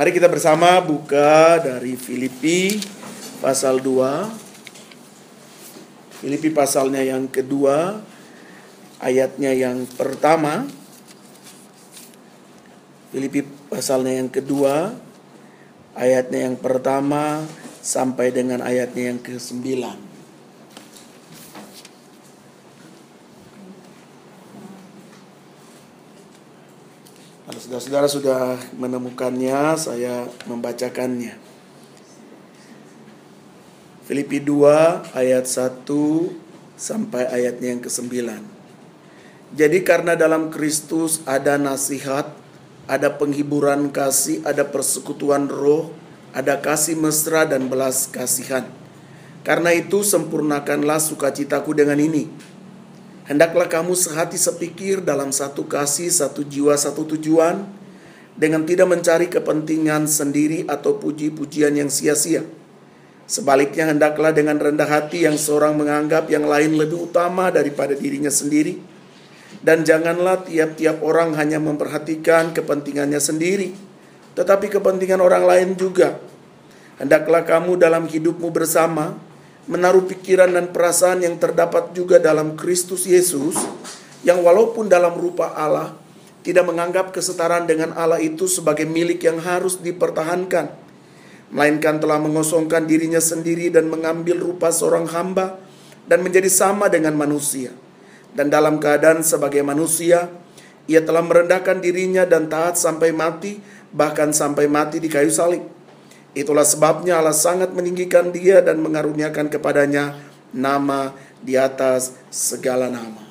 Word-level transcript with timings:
Mari 0.00 0.16
kita 0.16 0.32
bersama 0.32 0.80
buka 0.80 1.60
dari 1.60 1.92
Filipi 1.92 2.80
pasal 3.44 3.84
2. 3.84 4.32
Filipi 6.24 6.48
pasalnya 6.48 7.04
yang 7.04 7.28
kedua, 7.28 8.00
ayatnya 8.96 9.52
yang 9.52 9.84
pertama. 9.84 10.64
Filipi 13.12 13.44
pasalnya 13.68 14.24
yang 14.24 14.32
kedua, 14.32 14.96
ayatnya 15.92 16.48
yang 16.48 16.56
pertama 16.56 17.44
sampai 17.84 18.32
dengan 18.32 18.64
ayatnya 18.64 19.12
yang 19.12 19.20
ke-9. 19.20 19.60
Saudara-saudara 27.90 28.54
sudah 28.54 28.78
menemukannya, 28.78 29.74
saya 29.74 30.22
membacakannya. 30.46 31.34
Filipi 34.06 34.38
2 34.38 35.10
ayat 35.10 35.50
1 35.50 35.90
sampai 36.78 37.26
ayatnya 37.26 37.74
yang 37.74 37.82
ke-9. 37.82 38.14
Jadi 39.58 39.78
karena 39.82 40.14
dalam 40.14 40.54
Kristus 40.54 41.18
ada 41.26 41.58
nasihat, 41.58 42.30
ada 42.86 43.10
penghiburan 43.18 43.90
kasih, 43.90 44.38
ada 44.46 44.62
persekutuan 44.70 45.50
roh, 45.50 45.90
ada 46.30 46.62
kasih 46.62 46.94
mesra 46.94 47.42
dan 47.42 47.66
belas 47.66 48.06
kasihan. 48.06 48.70
Karena 49.42 49.74
itu 49.74 50.06
sempurnakanlah 50.06 51.02
sukacitaku 51.02 51.74
dengan 51.74 51.98
ini 51.98 52.30
Hendaklah 53.30 53.70
kamu 53.70 53.94
sehati 53.94 54.34
sepikir 54.34 55.06
dalam 55.06 55.30
satu 55.30 55.62
kasih, 55.62 56.10
satu 56.10 56.42
jiwa, 56.42 56.74
satu 56.74 57.06
tujuan, 57.14 57.62
dengan 58.40 58.64
tidak 58.64 58.88
mencari 58.88 59.28
kepentingan 59.28 60.08
sendiri 60.08 60.64
atau 60.64 60.96
puji-pujian 60.96 61.76
yang 61.76 61.92
sia-sia. 61.92 62.40
Sebaliknya 63.28 63.92
hendaklah 63.92 64.32
dengan 64.32 64.56
rendah 64.56 64.88
hati 64.88 65.28
yang 65.28 65.36
seorang 65.36 65.76
menganggap 65.76 66.32
yang 66.32 66.48
lain 66.48 66.80
lebih 66.80 67.12
utama 67.12 67.52
daripada 67.52 67.92
dirinya 67.92 68.32
sendiri. 68.32 68.80
Dan 69.60 69.84
janganlah 69.84 70.48
tiap-tiap 70.48 71.04
orang 71.04 71.36
hanya 71.36 71.60
memperhatikan 71.60 72.56
kepentingannya 72.56 73.20
sendiri, 73.20 73.76
tetapi 74.32 74.72
kepentingan 74.72 75.20
orang 75.20 75.44
lain 75.44 75.68
juga. 75.76 76.16
Hendaklah 76.96 77.44
kamu 77.44 77.76
dalam 77.76 78.08
hidupmu 78.08 78.48
bersama 78.48 79.20
menaruh 79.68 80.08
pikiran 80.08 80.48
dan 80.48 80.72
perasaan 80.72 81.20
yang 81.20 81.36
terdapat 81.36 81.92
juga 81.92 82.16
dalam 82.16 82.56
Kristus 82.56 83.04
Yesus, 83.04 83.52
yang 84.24 84.40
walaupun 84.40 84.88
dalam 84.88 85.12
rupa 85.12 85.52
Allah, 85.52 85.99
tidak 86.40 86.64
menganggap 86.68 87.12
kesetaraan 87.12 87.68
dengan 87.68 87.92
Allah 87.96 88.20
itu 88.20 88.48
sebagai 88.48 88.88
milik 88.88 89.24
yang 89.24 89.40
harus 89.40 89.80
dipertahankan, 89.80 90.72
melainkan 91.52 92.00
telah 92.00 92.16
mengosongkan 92.16 92.88
dirinya 92.88 93.20
sendiri 93.20 93.68
dan 93.68 93.92
mengambil 93.92 94.40
rupa 94.40 94.72
seorang 94.72 95.08
hamba 95.10 95.60
dan 96.08 96.24
menjadi 96.24 96.48
sama 96.48 96.88
dengan 96.88 97.16
manusia. 97.16 97.72
Dan 98.30 98.48
dalam 98.48 98.78
keadaan 98.78 99.26
sebagai 99.26 99.60
manusia, 99.60 100.30
ia 100.86 101.02
telah 101.02 101.20
merendahkan 101.20 101.82
dirinya 101.82 102.22
dan 102.24 102.46
taat 102.46 102.78
sampai 102.78 103.10
mati, 103.10 103.58
bahkan 103.90 104.30
sampai 104.30 104.70
mati 104.70 105.02
di 105.02 105.10
kayu 105.10 105.34
salib 105.34 105.80
Itulah 106.30 106.62
sebabnya 106.62 107.18
Allah 107.18 107.34
sangat 107.34 107.74
meninggikan 107.74 108.30
dia 108.30 108.62
dan 108.62 108.78
mengaruniakan 108.78 109.50
kepadanya 109.50 110.14
nama 110.54 111.10
di 111.42 111.58
atas 111.58 112.14
segala 112.30 112.86
nama. 112.86 113.26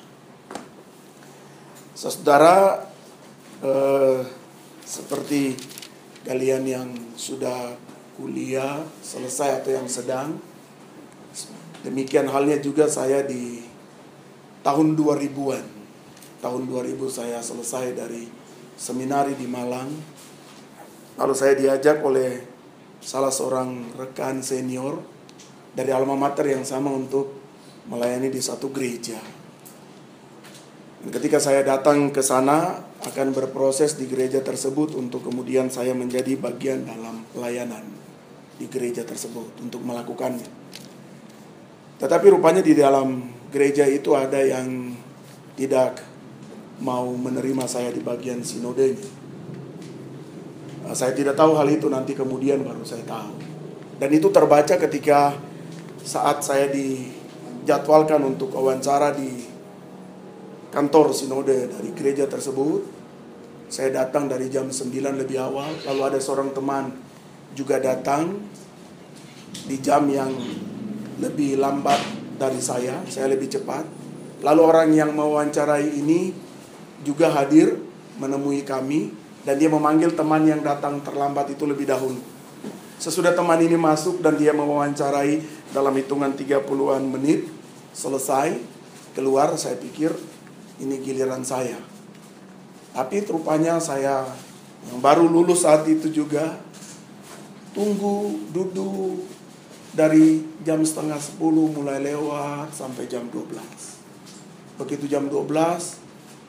Saudara, 1.96 2.89
eh, 3.64 4.18
seperti 4.84 5.56
kalian 6.24 6.64
yang 6.66 6.88
sudah 7.16 7.76
kuliah 8.16 8.84
selesai 9.00 9.64
atau 9.64 9.70
yang 9.72 9.88
sedang, 9.88 10.36
demikian 11.80 12.28
halnya 12.28 12.60
juga 12.60 12.84
saya 12.84 13.24
di 13.24 13.64
tahun 14.60 14.96
2000-an. 14.96 15.66
Tahun 16.40 16.62
2000 16.64 16.96
saya 17.12 17.38
selesai 17.44 17.92
dari 17.92 18.24
seminari 18.76 19.36
di 19.36 19.44
Malang. 19.44 19.92
Lalu 21.20 21.34
saya 21.36 21.52
diajak 21.52 22.00
oleh 22.00 22.40
salah 23.00 23.32
seorang 23.32 23.96
rekan 23.96 24.40
senior 24.40 25.00
dari 25.76 25.92
alma 25.92 26.16
mater 26.16 26.48
yang 26.52 26.64
sama 26.64 26.88
untuk 26.92 27.28
melayani 27.88 28.32
di 28.32 28.40
satu 28.40 28.72
gereja. 28.72 29.20
Dan 31.00 31.08
ketika 31.12 31.40
saya 31.40 31.64
datang 31.64 32.12
ke 32.12 32.20
sana 32.20 32.89
akan 33.00 33.32
berproses 33.32 33.96
di 33.96 34.04
gereja 34.04 34.44
tersebut 34.44 34.92
untuk 34.92 35.24
kemudian 35.24 35.72
saya 35.72 35.96
menjadi 35.96 36.36
bagian 36.36 36.84
dalam 36.84 37.24
pelayanan 37.32 37.84
di 38.60 38.68
gereja 38.68 39.08
tersebut 39.08 39.56
untuk 39.64 39.80
melakukannya. 39.80 40.44
Tetapi 41.96 42.26
rupanya 42.28 42.60
di 42.60 42.76
dalam 42.76 43.24
gereja 43.48 43.88
itu 43.88 44.12
ada 44.12 44.40
yang 44.40 44.92
tidak 45.56 46.04
mau 46.80 47.08
menerima 47.12 47.64
saya 47.68 47.92
di 47.92 48.00
bagian 48.00 48.40
sinodenya. 48.44 49.04
Nah, 50.84 50.96
saya 50.96 51.12
tidak 51.12 51.36
tahu 51.36 51.56
hal 51.56 51.68
itu 51.68 51.88
nanti 51.92 52.16
kemudian 52.16 52.64
baru 52.64 52.84
saya 52.84 53.04
tahu. 53.04 53.36
Dan 54.00 54.08
itu 54.16 54.32
terbaca 54.32 54.80
ketika 54.80 55.36
saat 56.00 56.40
saya 56.40 56.72
dijadwalkan 56.72 58.24
untuk 58.24 58.56
wawancara 58.56 59.12
di 59.12 59.44
kantor 60.70 61.10
sinode 61.10 61.66
dari 61.70 61.90
gereja 61.92 62.30
tersebut. 62.30 63.02
Saya 63.70 64.02
datang 64.02 64.26
dari 64.26 64.50
jam 64.50 64.66
9 64.66 64.90
lebih 65.14 65.38
awal, 65.38 65.70
lalu 65.86 66.00
ada 66.02 66.18
seorang 66.18 66.50
teman 66.50 66.90
juga 67.54 67.78
datang 67.78 68.42
di 69.66 69.78
jam 69.78 70.10
yang 70.10 70.30
lebih 71.22 71.54
lambat 71.58 71.98
dari 72.34 72.58
saya, 72.58 72.98
saya 73.06 73.30
lebih 73.30 73.46
cepat. 73.46 73.86
Lalu 74.42 74.60
orang 74.64 74.90
yang 74.90 75.14
mewawancarai 75.14 75.86
ini 75.86 76.34
juga 77.06 77.30
hadir 77.30 77.78
menemui 78.18 78.66
kami 78.66 79.14
dan 79.46 79.54
dia 79.54 79.70
memanggil 79.70 80.18
teman 80.18 80.42
yang 80.48 80.64
datang 80.66 80.98
terlambat 81.06 81.54
itu 81.54 81.62
lebih 81.68 81.86
dahulu. 81.86 82.18
Sesudah 82.98 83.32
teman 83.32 83.60
ini 83.62 83.78
masuk 83.78 84.18
dan 84.18 84.34
dia 84.34 84.50
mewawancarai 84.50 85.40
dalam 85.70 85.94
hitungan 85.94 86.34
30-an 86.34 87.06
menit, 87.06 87.48
selesai, 87.94 88.58
keluar 89.14 89.54
saya 89.56 89.78
pikir 89.78 90.10
ini 90.80 90.96
giliran 91.04 91.44
saya. 91.44 91.76
Tapi 92.90 93.22
rupanya 93.28 93.78
saya 93.78 94.26
yang 94.90 94.98
baru 94.98 95.28
lulus 95.28 95.62
saat 95.62 95.84
itu 95.86 96.08
juga 96.10 96.58
tunggu, 97.76 98.48
duduk 98.50 99.22
dari 99.94 100.42
jam 100.64 100.82
setengah 100.82 101.20
10 101.20 101.38
mulai 101.76 102.02
lewat 102.02 102.74
sampai 102.74 103.06
jam 103.06 103.28
12. 103.28 104.80
Begitu 104.80 105.04
jam 105.06 105.28
12 105.28 105.46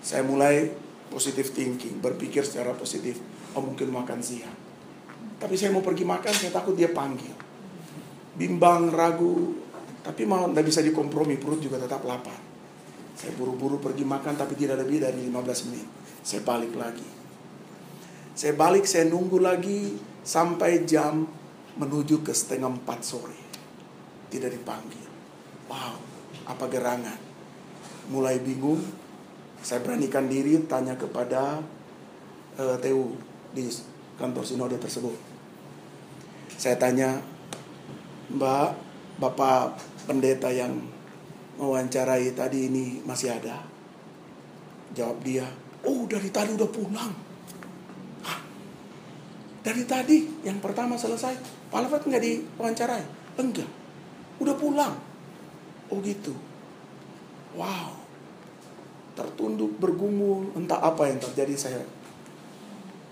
saya 0.02 0.24
mulai 0.26 0.72
positive 1.12 1.52
thinking, 1.52 2.02
berpikir 2.02 2.42
secara 2.42 2.74
positif. 2.74 3.20
Oh 3.54 3.62
mungkin 3.62 3.92
makan 3.92 4.24
siang. 4.24 4.56
Tapi 5.38 5.58
saya 5.58 5.74
mau 5.74 5.84
pergi 5.84 6.06
makan, 6.06 6.34
saya 6.34 6.54
takut 6.54 6.74
dia 6.74 6.90
panggil. 6.90 7.34
Bimbang, 8.38 8.94
ragu, 8.94 9.58
tapi 10.02 10.26
mau 10.26 10.48
tidak 10.50 10.66
bisa 10.66 10.80
dikompromi, 10.82 11.38
perut 11.38 11.60
juga 11.62 11.78
tetap 11.82 12.02
lapar. 12.06 12.51
Saya 13.22 13.38
buru-buru 13.38 13.78
pergi 13.78 14.02
makan 14.02 14.34
tapi 14.34 14.58
tidak 14.58 14.82
lebih 14.82 14.98
dari 14.98 15.30
15 15.30 15.70
menit. 15.70 15.86
Saya 16.26 16.42
balik 16.42 16.74
lagi. 16.74 17.06
Saya 18.34 18.58
balik, 18.58 18.90
saya 18.90 19.06
nunggu 19.06 19.38
lagi 19.38 19.94
sampai 20.26 20.82
jam 20.90 21.30
menuju 21.78 22.26
ke 22.26 22.34
setengah 22.34 22.82
empat 22.82 23.06
sore. 23.06 23.38
Tidak 24.34 24.50
dipanggil. 24.50 25.06
Wow, 25.70 26.02
apa 26.50 26.66
gerangan. 26.66 27.22
Mulai 28.10 28.42
bingung, 28.42 28.82
saya 29.62 29.86
beranikan 29.86 30.26
diri 30.26 30.58
tanya 30.66 30.98
kepada 30.98 31.62
uh, 32.58 32.76
TU 32.82 33.14
di 33.54 33.70
kantor 34.18 34.50
sinode 34.50 34.82
tersebut. 34.82 35.14
Saya 36.58 36.74
tanya, 36.82 37.22
Mbak, 38.34 38.70
Bapak 39.22 39.78
pendeta 40.10 40.50
yang 40.50 40.74
mewawancarai 41.60 42.32
tadi 42.36 42.72
ini 42.72 43.04
masih 43.04 43.36
ada? 43.36 43.64
Jawab 44.92 45.24
dia, 45.24 45.48
oh 45.88 46.04
dari 46.08 46.30
tadi 46.32 46.52
udah 46.56 46.70
pulang. 46.72 47.12
Hah? 48.28 48.40
Dari 49.64 49.84
tadi 49.88 50.44
yang 50.44 50.60
pertama 50.60 51.00
selesai, 51.00 51.36
Pak 51.72 51.80
Alfred 51.80 52.08
nggak 52.08 52.24
diwawancarai? 52.24 53.04
Enggak, 53.40 53.70
udah 54.40 54.56
pulang. 54.56 54.94
Oh 55.92 56.00
gitu. 56.04 56.36
Wow 57.56 58.02
tertunduk 59.22 59.76
bergumul 59.78 60.56
entah 60.56 60.80
apa 60.80 61.12
yang 61.12 61.20
terjadi 61.20 61.56
saya 61.56 61.84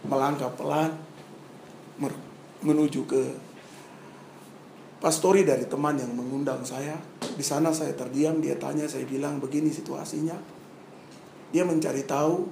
melangkah 0.07 0.47
pelan 0.56 0.95
menuju 2.63 3.03
ke 3.03 3.21
pastori 5.00 5.48
dari 5.48 5.63
teman 5.66 5.96
yang 5.96 6.12
mengundang 6.12 6.63
saya 6.68 7.00
di 7.19 7.44
sana 7.44 7.72
saya 7.72 7.96
terdiam 7.96 8.44
dia 8.44 8.60
tanya 8.60 8.84
saya 8.84 9.07
bilang 9.07 9.40
begini 9.40 9.72
situasinya 9.72 10.36
dia 11.50 11.63
mencari 11.66 12.04
tahu 12.06 12.46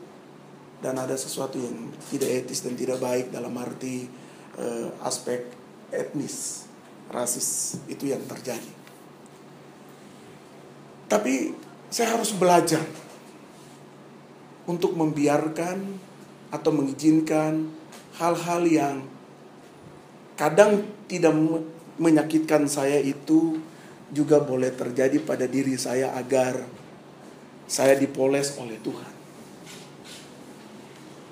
dan 0.81 0.97
ada 0.97 1.17
sesuatu 1.17 1.57
yang 1.57 1.89
tidak 2.09 2.45
etis 2.45 2.65
dan 2.65 2.77
tidak 2.77 3.01
baik 3.01 3.33
dalam 3.33 3.53
arti 3.57 4.05
eh, 4.57 4.87
aspek 5.01 5.41
etnis, 5.89 6.67
rasis 7.09 7.79
itu 7.87 8.11
yang 8.11 8.21
terjadi. 8.27 8.71
Tapi 11.07 11.55
saya 11.87 12.19
harus 12.19 12.35
belajar 12.35 12.83
untuk 14.67 14.91
membiarkan 14.93 15.79
atau 16.51 16.71
mengizinkan 16.75 17.71
hal-hal 18.19 18.61
yang 18.67 18.97
kadang 20.35 20.83
tidak 21.07 21.31
menyakitkan 21.97 22.69
saya 22.69 23.01
itu 23.01 23.61
juga 24.13 24.39
boleh 24.39 24.71
terjadi 24.71 25.19
pada 25.21 25.45
diri 25.45 25.75
saya 25.75 26.15
agar 26.15 26.63
saya 27.67 27.99
dipoles 27.99 28.55
oleh 28.57 28.79
Tuhan. 28.79 29.13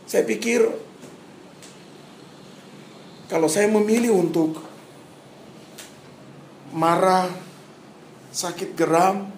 Saya 0.06 0.28
pikir 0.28 0.62
kalau 3.32 3.50
saya 3.50 3.72
memilih 3.72 4.14
untuk 4.14 4.60
marah, 6.76 7.32
sakit 8.36 8.76
geram, 8.76 9.36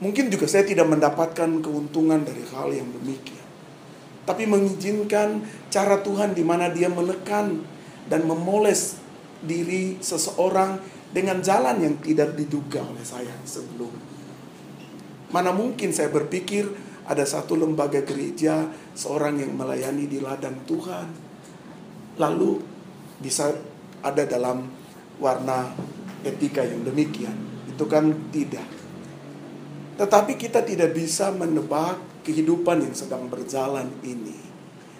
Mungkin 0.00 0.32
juga 0.32 0.48
saya 0.48 0.64
tidak 0.64 0.88
mendapatkan 0.88 1.60
keuntungan 1.60 2.24
dari 2.24 2.40
hal 2.56 2.72
yang 2.72 2.88
demikian. 2.88 3.44
Tapi 4.24 4.48
mengizinkan 4.48 5.44
cara 5.68 6.00
Tuhan 6.00 6.32
di 6.32 6.40
mana 6.40 6.72
dia 6.72 6.88
menekan 6.88 7.60
dan 8.08 8.24
memoles 8.24 8.96
diri 9.44 9.98
seseorang 10.00 10.78
dengan 11.10 11.42
jalan 11.42 11.82
yang 11.82 11.94
tidak 11.98 12.38
diduga 12.38 12.84
oleh 12.84 13.02
saya 13.02 13.34
sebelum. 13.42 13.90
Mana 15.30 15.50
mungkin 15.54 15.90
saya 15.94 16.10
berpikir 16.10 16.66
ada 17.10 17.26
satu 17.26 17.58
lembaga 17.58 18.02
gereja, 18.06 18.70
seorang 18.94 19.42
yang 19.42 19.58
melayani 19.58 20.06
di 20.06 20.22
ladang 20.22 20.62
Tuhan, 20.66 21.10
lalu 22.18 22.62
bisa 23.18 23.50
ada 24.04 24.22
dalam 24.26 24.70
warna 25.18 25.74
etika 26.22 26.62
yang 26.62 26.86
demikian. 26.86 27.34
Itu 27.66 27.90
kan 27.90 28.30
tidak. 28.30 28.66
Tetapi 29.98 30.38
kita 30.38 30.62
tidak 30.62 30.94
bisa 30.94 31.34
menebak 31.34 31.98
kehidupan 32.22 32.86
yang 32.86 32.94
sedang 32.94 33.26
berjalan 33.26 33.90
ini. 34.06 34.38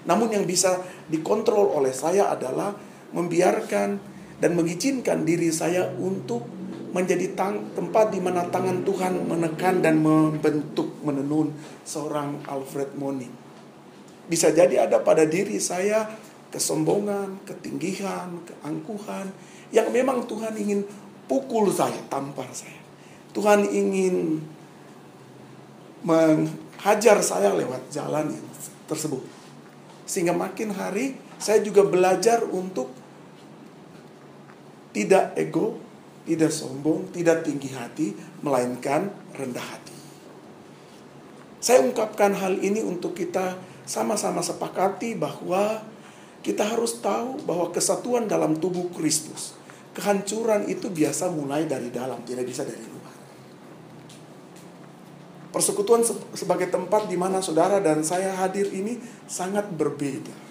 Namun 0.05 0.33
yang 0.33 0.45
bisa 0.49 0.81
dikontrol 1.07 1.71
oleh 1.77 1.93
saya 1.93 2.33
adalah 2.33 2.73
membiarkan 3.15 4.10
dan 4.41 4.57
mengizinkan 4.57 5.23
diri 5.23 5.53
saya 5.53 5.93
untuk 6.01 6.49
menjadi 6.91 7.39
tang 7.39 7.71
tempat 7.77 8.11
di 8.11 8.19
mana 8.19 8.49
tangan 8.51 8.83
Tuhan 8.83 9.31
menekan 9.31 9.79
dan 9.79 10.03
membentuk 10.03 10.99
menenun 11.07 11.55
seorang 11.87 12.43
Alfred 12.51 12.99
Moning. 12.99 13.31
Bisa 14.27 14.51
jadi 14.51 14.89
ada 14.91 14.99
pada 14.99 15.23
diri 15.23 15.63
saya 15.63 16.11
kesombongan, 16.51 17.47
ketinggian, 17.47 18.43
keangkuhan 18.43 19.31
yang 19.71 19.87
memang 19.95 20.27
Tuhan 20.27 20.59
ingin 20.59 20.83
pukul 21.31 21.71
saya, 21.71 21.99
tampar 22.11 22.51
saya. 22.51 22.75
Tuhan 23.31 23.71
ingin 23.71 24.43
menghajar 26.03 27.23
saya 27.23 27.55
lewat 27.55 27.87
jalan 27.95 28.35
tersebut. 28.91 29.23
Sehingga 30.11 30.35
makin 30.35 30.75
hari 30.75 31.15
saya 31.39 31.63
juga 31.63 31.87
belajar 31.87 32.43
untuk 32.43 32.91
tidak 34.91 35.35
ego, 35.39 35.79
tidak 36.27 36.51
sombong, 36.51 37.11
tidak 37.15 37.47
tinggi 37.47 37.71
hati, 37.73 38.15
melainkan 38.43 39.11
rendah 39.35 39.63
hati. 39.63 39.97
Saya 41.61 41.85
ungkapkan 41.85 42.33
hal 42.33 42.57
ini 42.59 42.81
untuk 42.81 43.13
kita 43.13 43.59
sama-sama 43.85 44.41
sepakati 44.41 45.13
bahwa 45.19 45.85
kita 46.41 46.65
harus 46.65 47.05
tahu 47.05 47.37
bahwa 47.45 47.69
kesatuan 47.69 48.25
dalam 48.25 48.57
tubuh 48.57 48.89
Kristus, 48.97 49.53
kehancuran 49.93 50.65
itu 50.73 50.89
biasa 50.89 51.29
mulai 51.29 51.69
dari 51.69 51.93
dalam, 51.93 52.25
tidak 52.25 52.49
bisa 52.49 52.65
dari 52.65 52.81
luar. 52.81 53.15
Persekutuan 55.51 56.01
sebagai 56.33 56.71
tempat 56.71 57.11
di 57.11 57.19
mana 57.19 57.43
saudara 57.43 57.83
dan 57.83 58.01
saya 58.07 58.33
hadir 58.41 58.71
ini 58.71 58.97
sangat 59.27 59.69
berbeda. 59.69 60.50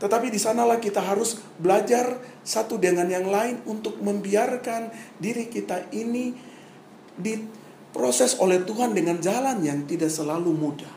Tetapi 0.00 0.32
di 0.32 0.40
sanalah 0.40 0.80
kita 0.80 1.04
harus 1.04 1.36
belajar 1.60 2.16
satu 2.40 2.80
dengan 2.80 3.04
yang 3.04 3.28
lain 3.28 3.60
untuk 3.68 4.00
membiarkan 4.00 4.88
diri 5.20 5.52
kita 5.52 5.92
ini 5.92 6.32
diproses 7.20 8.40
oleh 8.40 8.64
Tuhan 8.64 8.96
dengan 8.96 9.20
jalan 9.20 9.60
yang 9.60 9.84
tidak 9.84 10.08
selalu 10.08 10.56
mudah. 10.56 10.94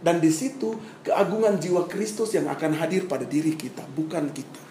Dan 0.00 0.24
di 0.24 0.32
situ 0.32 0.72
keagungan 1.04 1.60
jiwa 1.60 1.84
Kristus 1.84 2.32
yang 2.32 2.48
akan 2.48 2.80
hadir 2.80 3.04
pada 3.04 3.28
diri 3.28 3.52
kita, 3.52 3.84
bukan 3.92 4.32
kita 4.32 4.67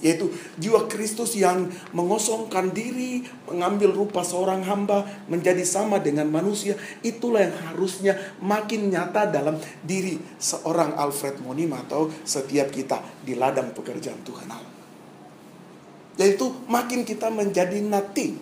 yaitu 0.00 0.32
jiwa 0.56 0.88
Kristus 0.88 1.36
yang 1.36 1.68
mengosongkan 1.92 2.72
diri, 2.72 3.24
mengambil 3.48 3.92
rupa 3.92 4.24
seorang 4.24 4.64
hamba, 4.64 5.04
menjadi 5.28 5.62
sama 5.64 6.00
dengan 6.00 6.28
manusia. 6.28 6.76
Itulah 7.04 7.48
yang 7.48 7.56
harusnya 7.72 8.16
makin 8.40 8.88
nyata 8.88 9.28
dalam 9.28 9.60
diri 9.84 10.16
seorang 10.40 10.96
Alfred 10.96 11.40
Monim 11.44 11.72
atau 11.76 12.08
setiap 12.24 12.72
kita 12.72 13.00
di 13.24 13.36
ladang 13.36 13.76
pekerjaan 13.76 14.20
Tuhan 14.24 14.48
Allah. 14.48 14.74
Yaitu 16.20 16.48
makin 16.68 17.04
kita 17.04 17.32
menjadi 17.32 17.80
nothing. 17.80 18.40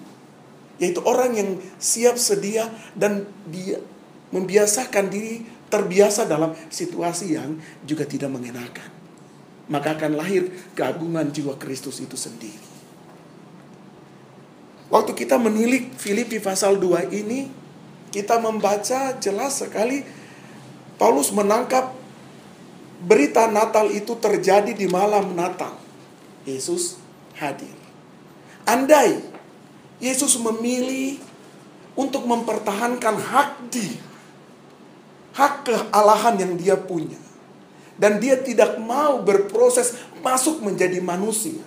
Yaitu 0.79 1.03
orang 1.03 1.35
yang 1.35 1.51
siap 1.83 2.15
sedia 2.19 2.71
dan 2.95 3.27
dia 3.51 3.83
membiasakan 4.31 5.11
diri 5.11 5.43
terbiasa 5.69 6.25
dalam 6.25 6.55
situasi 6.71 7.35
yang 7.35 7.59
juga 7.83 8.07
tidak 8.07 8.31
mengenakan 8.31 8.98
maka 9.69 9.95
akan 9.95 10.17
lahir 10.17 10.49
keagungan 10.73 11.29
jiwa 11.29 11.55
Kristus 11.61 12.01
itu 12.01 12.17
sendiri. 12.17 12.67
Waktu 14.89 15.13
kita 15.13 15.37
menilik 15.37 15.93
Filipi 16.01 16.41
pasal 16.41 16.81
2 16.81 17.13
ini, 17.13 17.53
kita 18.09 18.41
membaca 18.41 19.13
jelas 19.21 19.61
sekali 19.61 20.01
Paulus 20.97 21.29
menangkap 21.29 21.93
berita 23.05 23.47
Natal 23.53 23.93
itu 23.93 24.17
terjadi 24.17 24.73
di 24.73 24.89
malam 24.89 25.37
Natal. 25.37 25.77
Yesus 26.49 26.97
hadir. 27.37 27.77
Andai 28.65 29.21
Yesus 30.01 30.41
memilih 30.41 31.21
untuk 31.93 32.25
mempertahankan 32.25 33.21
hak 33.21 33.69
dia, 33.69 34.01
hak 35.37 35.69
kealahan 35.69 36.41
yang 36.41 36.53
dia 36.57 36.79
punya 36.81 37.28
dan 37.99 38.23
dia 38.23 38.39
tidak 38.39 38.79
mau 38.79 39.21
berproses 39.21 39.99
masuk 40.23 40.63
menjadi 40.63 41.03
manusia. 41.03 41.61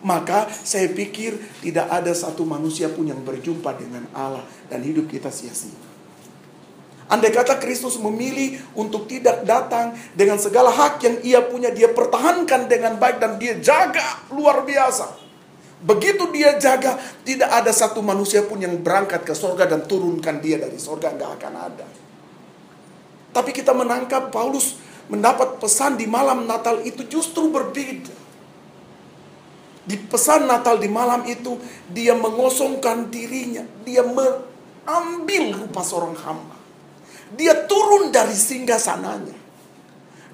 Maka 0.00 0.48
saya 0.50 0.92
pikir 0.92 1.36
tidak 1.64 1.88
ada 1.88 2.12
satu 2.12 2.44
manusia 2.44 2.88
pun 2.92 3.08
yang 3.08 3.20
berjumpa 3.20 3.76
dengan 3.76 4.04
Allah 4.12 4.44
dan 4.68 4.80
hidup 4.84 5.08
kita 5.08 5.32
sia-sia. 5.32 5.72
Andai 7.06 7.30
kata 7.30 7.62
Kristus 7.62 8.02
memilih 8.02 8.58
untuk 8.74 9.06
tidak 9.06 9.46
datang 9.46 9.94
dengan 10.18 10.42
segala 10.42 10.74
hak 10.74 10.98
yang 11.06 11.16
ia 11.22 11.38
punya, 11.38 11.70
dia 11.70 11.86
pertahankan 11.94 12.66
dengan 12.66 12.98
baik 12.98 13.22
dan 13.22 13.38
dia 13.38 13.54
jaga 13.62 14.26
luar 14.34 14.66
biasa. 14.66 15.14
Begitu 15.86 16.26
dia 16.34 16.58
jaga, 16.58 16.98
tidak 17.22 17.46
ada 17.46 17.70
satu 17.70 18.02
manusia 18.02 18.42
pun 18.42 18.58
yang 18.58 18.74
berangkat 18.82 19.22
ke 19.22 19.38
sorga 19.38 19.70
dan 19.70 19.86
turunkan 19.86 20.42
dia 20.42 20.58
dari 20.58 20.82
sorga, 20.82 21.14
nggak 21.14 21.30
akan 21.38 21.54
ada. 21.54 21.86
Tapi 23.30 23.50
kita 23.54 23.70
menangkap 23.70 24.34
Paulus 24.34 24.74
mendapat 25.06 25.62
pesan 25.62 25.94
di 25.94 26.06
malam 26.06 26.46
Natal 26.46 26.82
itu 26.82 27.06
justru 27.06 27.50
berbeda. 27.50 28.14
Di 29.86 29.94
pesan 29.94 30.50
Natal 30.50 30.82
di 30.82 30.90
malam 30.90 31.22
itu, 31.30 31.54
dia 31.86 32.10
mengosongkan 32.18 33.06
dirinya. 33.06 33.62
Dia 33.86 34.02
mengambil 34.02 35.44
rupa 35.62 35.80
seorang 35.86 36.18
hamba. 36.26 36.58
Dia 37.38 37.54
turun 37.70 38.10
dari 38.10 38.34
singgah 38.34 38.82
sananya. 38.82 39.34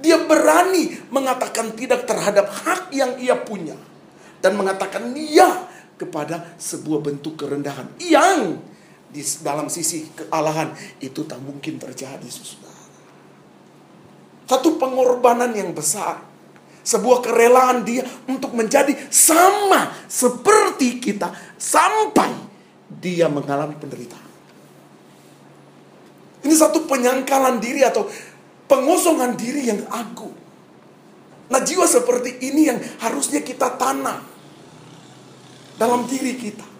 Dia 0.00 0.24
berani 0.24 0.98
mengatakan 1.12 1.76
tidak 1.76 2.08
terhadap 2.08 2.48
hak 2.48 2.90
yang 2.96 3.20
ia 3.20 3.36
punya. 3.36 3.76
Dan 4.40 4.56
mengatakan 4.56 5.12
iya 5.14 5.68
kepada 6.00 6.56
sebuah 6.56 7.04
bentuk 7.04 7.38
kerendahan. 7.38 7.92
Yang 8.00 8.58
di 9.12 9.22
dalam 9.44 9.68
sisi 9.68 10.08
kealahan 10.16 10.72
itu 11.04 11.28
tak 11.28 11.38
mungkin 11.44 11.76
terjadi 11.76 12.24
sesuatu. 12.24 12.61
Satu 14.52 14.76
pengorbanan 14.76 15.56
yang 15.56 15.72
besar. 15.72 16.20
Sebuah 16.84 17.24
kerelaan 17.24 17.88
dia 17.88 18.04
untuk 18.28 18.52
menjadi 18.52 18.92
sama 19.08 19.96
seperti 20.04 21.00
kita 21.00 21.32
sampai 21.56 22.28
dia 22.92 23.32
mengalami 23.32 23.72
penderitaan. 23.80 24.28
Ini 26.42 26.52
satu 26.52 26.84
penyangkalan 26.84 27.62
diri 27.62 27.80
atau 27.86 28.04
pengosongan 28.68 29.38
diri 29.38 29.72
yang 29.72 29.80
agung. 29.88 30.34
Nah 31.48 31.60
jiwa 31.62 31.88
seperti 31.88 32.42
ini 32.44 32.68
yang 32.68 32.76
harusnya 33.00 33.40
kita 33.40 33.78
tanam 33.78 34.20
dalam 35.80 36.04
diri 36.04 36.34
kita. 36.36 36.71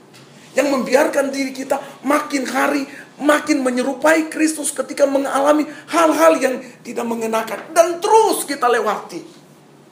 Yang 0.53 0.69
membiarkan 0.69 1.33
diri 1.33 1.53
kita 1.57 1.81
makin 2.05 2.45
hari 2.45 2.85
makin 3.23 3.65
menyerupai 3.65 4.29
Kristus 4.29 4.75
ketika 4.75 5.09
mengalami 5.09 5.65
hal-hal 5.89 6.37
yang 6.41 6.61
tidak 6.85 7.07
mengenakan 7.09 7.73
dan 7.73 8.03
terus 8.03 8.45
kita 8.45 8.69
lewati. 8.69 9.43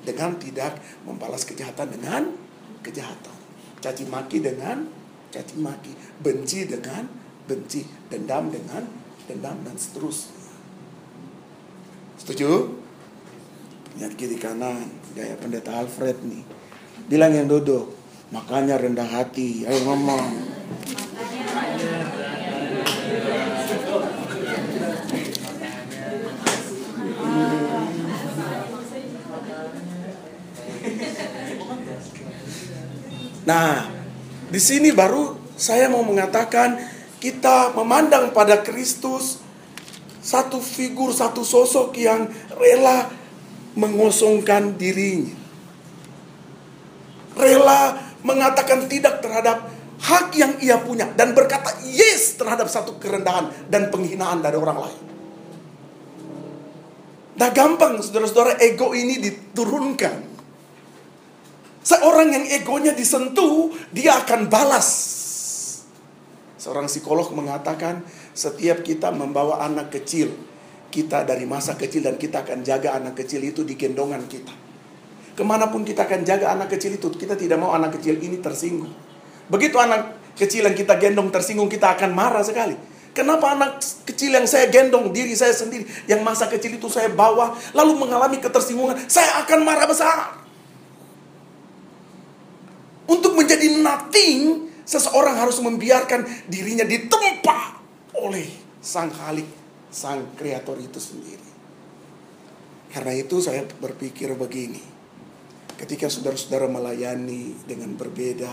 dengan 0.00 0.32
tidak 0.40 0.80
membalas 1.04 1.44
kejahatan 1.44 1.92
dengan 1.92 2.32
kejahatan. 2.80 3.36
Caci 3.84 4.08
maki 4.08 4.40
dengan 4.40 4.88
caci 5.28 5.60
maki, 5.60 5.92
benci 6.24 6.64
dengan 6.64 7.04
benci, 7.44 7.84
dendam 8.08 8.48
dengan 8.48 8.82
dendam 9.28 9.60
dan 9.60 9.76
seterusnya. 9.76 10.40
Setuju? 12.16 12.50
Lihat 14.00 14.16
kiri 14.16 14.40
kanan, 14.40 14.88
gaya 15.12 15.36
pendeta 15.36 15.84
Alfred 15.84 16.16
nih. 16.24 16.44
Bilang 17.10 17.36
yang 17.36 17.44
duduk, 17.44 17.99
makanya 18.30 18.78
rendah 18.78 19.06
hati. 19.06 19.66
Ayo 19.66 19.82
ngomong. 19.86 20.50
Nah, 33.50 33.90
di 34.46 34.60
sini 34.62 34.94
baru 34.94 35.34
saya 35.58 35.90
mau 35.90 36.06
mengatakan 36.06 36.78
kita 37.18 37.74
memandang 37.74 38.30
pada 38.30 38.62
Kristus 38.62 39.42
satu 40.22 40.62
figur, 40.62 41.10
satu 41.10 41.42
sosok 41.42 41.98
yang 41.98 42.30
rela 42.54 43.10
mengosongkan 43.74 44.78
dirinya. 44.78 45.34
Rela 47.34 48.09
mengatakan 48.22 48.86
tidak 48.86 49.24
terhadap 49.24 49.68
hak 50.00 50.32
yang 50.32 50.56
ia 50.64 50.80
punya 50.80 51.12
dan 51.12 51.36
berkata 51.36 51.76
yes 51.84 52.40
terhadap 52.40 52.72
satu 52.72 52.96
kerendahan 52.96 53.52
dan 53.68 53.92
penghinaan 53.92 54.40
dari 54.40 54.56
orang 54.56 54.78
lain. 54.88 55.02
Nah 57.40 57.48
gampang 57.52 58.00
saudara-saudara 58.04 58.60
ego 58.60 58.92
ini 58.92 59.16
diturunkan. 59.16 60.28
Seorang 61.80 62.28
yang 62.28 62.44
egonya 62.44 62.92
disentuh, 62.92 63.72
dia 63.88 64.20
akan 64.20 64.52
balas. 64.52 64.88
Seorang 66.60 66.92
psikolog 66.92 67.32
mengatakan, 67.32 68.04
setiap 68.36 68.84
kita 68.84 69.08
membawa 69.08 69.64
anak 69.64 69.88
kecil, 69.88 70.28
kita 70.92 71.24
dari 71.24 71.48
masa 71.48 71.80
kecil 71.80 72.04
dan 72.04 72.20
kita 72.20 72.44
akan 72.44 72.60
jaga 72.60 73.00
anak 73.00 73.24
kecil 73.24 73.40
itu 73.40 73.64
di 73.64 73.80
gendongan 73.80 74.28
kita. 74.28 74.69
Ke 75.34 75.42
mana 75.46 75.70
pun 75.70 75.86
kita 75.86 76.04
akan 76.04 76.26
jaga 76.26 76.52
anak 76.52 76.74
kecil 76.74 76.98
itu, 76.98 77.08
kita 77.14 77.38
tidak 77.38 77.56
mau 77.56 77.72
anak 77.72 77.96
kecil 77.98 78.18
ini 78.18 78.38
tersinggung. 78.42 78.92
Begitu 79.50 79.76
anak 79.78 80.34
kecil 80.38 80.66
yang 80.66 80.76
kita 80.76 80.98
gendong 80.98 81.30
tersinggung, 81.34 81.70
kita 81.70 81.94
akan 81.98 82.10
marah 82.14 82.42
sekali. 82.42 82.74
Kenapa 83.10 83.58
anak 83.58 83.82
kecil 84.06 84.30
yang 84.30 84.46
saya 84.46 84.70
gendong 84.70 85.10
diri 85.10 85.34
saya 85.34 85.50
sendiri, 85.50 85.82
yang 86.06 86.22
masa 86.22 86.46
kecil 86.46 86.78
itu 86.78 86.86
saya 86.86 87.10
bawa, 87.10 87.58
lalu 87.74 87.98
mengalami 87.98 88.38
ketersinggungan, 88.38 88.94
saya 89.10 89.42
akan 89.42 89.58
marah 89.66 89.86
besar. 89.90 90.38
Untuk 93.10 93.34
menjadi 93.34 93.82
nothing, 93.82 94.70
seseorang 94.86 95.34
harus 95.34 95.58
membiarkan 95.58 96.22
dirinya 96.46 96.86
ditempa 96.86 97.82
oleh 98.22 98.46
sang 98.78 99.10
khalik, 99.10 99.46
sang 99.90 100.30
kreator 100.38 100.78
itu 100.78 101.02
sendiri. 101.02 101.50
Karena 102.90 103.14
itu 103.14 103.38
saya 103.38 103.66
berpikir 103.66 104.34
begini. 104.34 104.82
Ketika 105.80 106.12
saudara-saudara 106.12 106.68
melayani 106.68 107.56
dengan 107.64 107.96
berbeda, 107.96 108.52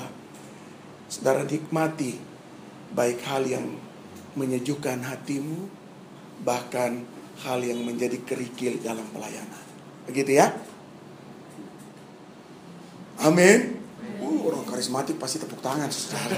saudara 1.12 1.44
nikmati 1.44 2.16
baik 2.96 3.20
hal 3.28 3.44
yang 3.44 3.68
menyejukkan 4.40 5.04
hatimu, 5.04 5.68
bahkan 6.48 7.04
hal 7.44 7.60
yang 7.60 7.84
menjadi 7.84 8.16
kerikil 8.24 8.80
dalam 8.80 9.04
pelayanan. 9.12 9.64
Begitu 10.08 10.40
ya? 10.40 10.56
Amin. 13.20 13.76
Uh, 14.24 14.48
orang 14.48 14.64
karismatik 14.64 15.20
pasti 15.20 15.44
tepuk 15.44 15.60
tangan, 15.60 15.92
saudara. 15.92 16.32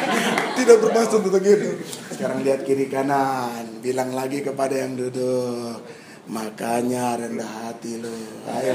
Tidak 0.58 0.76
bermaksud 0.80 1.20
untuk 1.20 1.44
itu. 1.44 1.84
Sekarang 2.16 2.40
lihat 2.40 2.64
kiri 2.64 2.88
kanan, 2.88 3.84
bilang 3.84 4.16
lagi 4.16 4.40
kepada 4.40 4.72
yang 4.72 4.96
duduk. 4.96 5.84
Makanya 6.30 7.18
rendah 7.18 7.50
hati 7.66 7.98
lo. 7.98 8.14
Ayo 8.46 8.72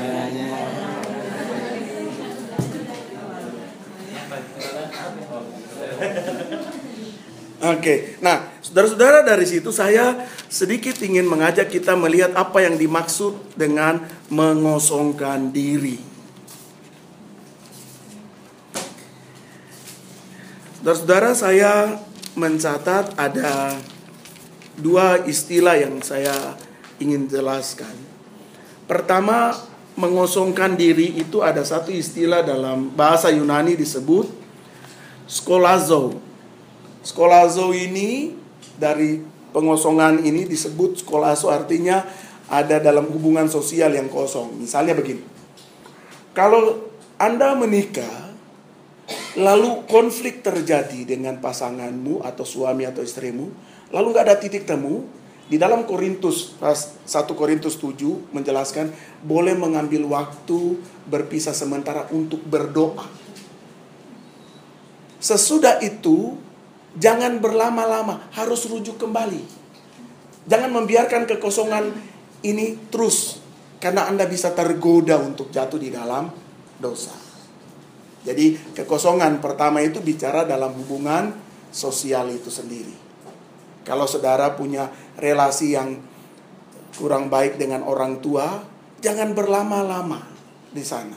Oke, 7.65 8.21
nah 8.21 8.53
saudara-saudara 8.61 9.25
dari 9.25 9.49
situ 9.49 9.73
saya 9.73 10.29
sedikit 10.45 11.01
ingin 11.01 11.25
mengajak 11.25 11.73
kita 11.73 11.97
melihat 11.97 12.37
apa 12.37 12.61
yang 12.61 12.77
dimaksud 12.77 13.57
dengan 13.57 14.05
mengosongkan 14.29 15.49
diri. 15.49 15.97
Saudara-saudara 20.77 21.31
saya 21.33 21.73
mencatat 22.37 23.17
ada 23.17 23.73
dua 24.77 25.25
istilah 25.25 25.73
yang 25.73 25.97
saya 26.05 26.53
ingin 27.01 27.25
jelaskan. 27.25 27.97
Pertama, 28.85 29.57
mengosongkan 29.97 30.77
diri 30.77 31.17
itu 31.17 31.41
ada 31.41 31.65
satu 31.65 31.89
istilah 31.89 32.45
dalam 32.45 32.93
bahasa 32.93 33.33
Yunani 33.33 33.73
disebut 33.73 34.29
skolazo. 35.25 36.24
Skolazo 37.05 37.69
ini 37.69 38.33
dari 38.81 39.21
pengosongan 39.53 40.25
ini 40.25 40.49
disebut 40.49 41.05
skolazo 41.05 41.53
artinya 41.53 42.01
ada 42.49 42.81
dalam 42.81 43.05
hubungan 43.13 43.45
sosial 43.45 43.93
yang 43.93 44.09
kosong. 44.09 44.57
Misalnya 44.57 44.97
begini. 44.97 45.21
Kalau 46.33 46.91
Anda 47.21 47.53
menikah 47.53 48.33
lalu 49.37 49.85
konflik 49.85 50.41
terjadi 50.41 51.05
dengan 51.05 51.37
pasanganmu 51.37 52.25
atau 52.25 52.41
suami 52.41 52.89
atau 52.89 53.05
istrimu, 53.05 53.53
lalu 53.93 54.07
nggak 54.09 54.25
ada 54.25 54.35
titik 54.41 54.65
temu, 54.65 55.05
di 55.45 55.61
dalam 55.61 55.85
Korintus 55.85 56.57
1 56.57 57.05
Korintus 57.37 57.77
7 57.77 58.33
menjelaskan 58.33 58.89
boleh 59.21 59.53
mengambil 59.53 60.01
waktu 60.09 60.81
berpisah 61.05 61.53
sementara 61.53 62.09
untuk 62.09 62.41
berdoa. 62.41 63.05
Sesudah 65.21 65.77
itu 65.85 66.33
jangan 66.95 67.39
berlama-lama, 67.43 68.27
harus 68.35 68.67
rujuk 68.67 68.99
kembali. 68.99 69.43
Jangan 70.45 70.69
membiarkan 70.71 71.25
kekosongan 71.25 71.91
ini 72.45 72.77
terus 72.93 73.41
karena 73.81 74.05
Anda 74.05 74.29
bisa 74.29 74.53
tergoda 74.53 75.17
untuk 75.19 75.49
jatuh 75.49 75.81
di 75.81 75.89
dalam 75.89 76.29
dosa. 76.77 77.13
Jadi 78.25 78.73
kekosongan 78.73 79.37
pertama 79.37 79.85
itu 79.85 80.01
bicara 80.01 80.45
dalam 80.45 80.73
hubungan 80.73 81.33
sosial 81.69 82.33
itu 82.33 82.49
sendiri. 82.49 82.93
Kalau 83.85 84.09
saudara 84.09 84.57
punya 84.57 84.89
relasi 85.21 85.77
yang 85.77 86.01
kurang 86.97 87.29
baik 87.29 87.61
dengan 87.61 87.85
orang 87.85 88.17
tua, 88.17 88.65
jangan 88.97 89.37
berlama-lama 89.37 90.25
di 90.73 90.81
sana. 90.81 91.13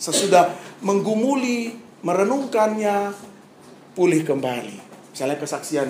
Sesudah 0.00 0.56
menggumuli, 0.80 1.76
merenungkannya, 2.00 3.12
pulih 3.94 4.26
kembali. 4.26 4.76
Misalnya 5.14 5.38
kesaksian, 5.38 5.88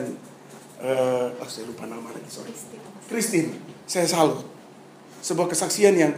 uh, 0.84 1.28
oh 1.40 1.48
saya 1.48 1.64
lupa 1.64 1.88
nama 1.88 2.12
lagi, 2.12 2.28
sorry. 2.28 2.52
Christine, 3.08 3.56
saya 3.88 4.04
salut. 4.04 4.44
Sebuah 5.24 5.48
kesaksian 5.48 5.96
yang 5.96 6.12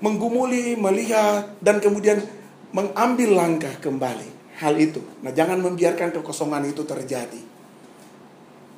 menggumuli, 0.00 0.76
melihat, 0.80 1.52
dan 1.60 1.78
kemudian 1.78 2.24
mengambil 2.72 3.36
langkah 3.36 3.72
kembali 3.78 4.58
hal 4.58 4.74
itu. 4.80 5.04
Nah, 5.20 5.30
jangan 5.30 5.60
membiarkan 5.60 6.10
kekosongan 6.16 6.64
itu 6.66 6.82
terjadi. 6.82 7.42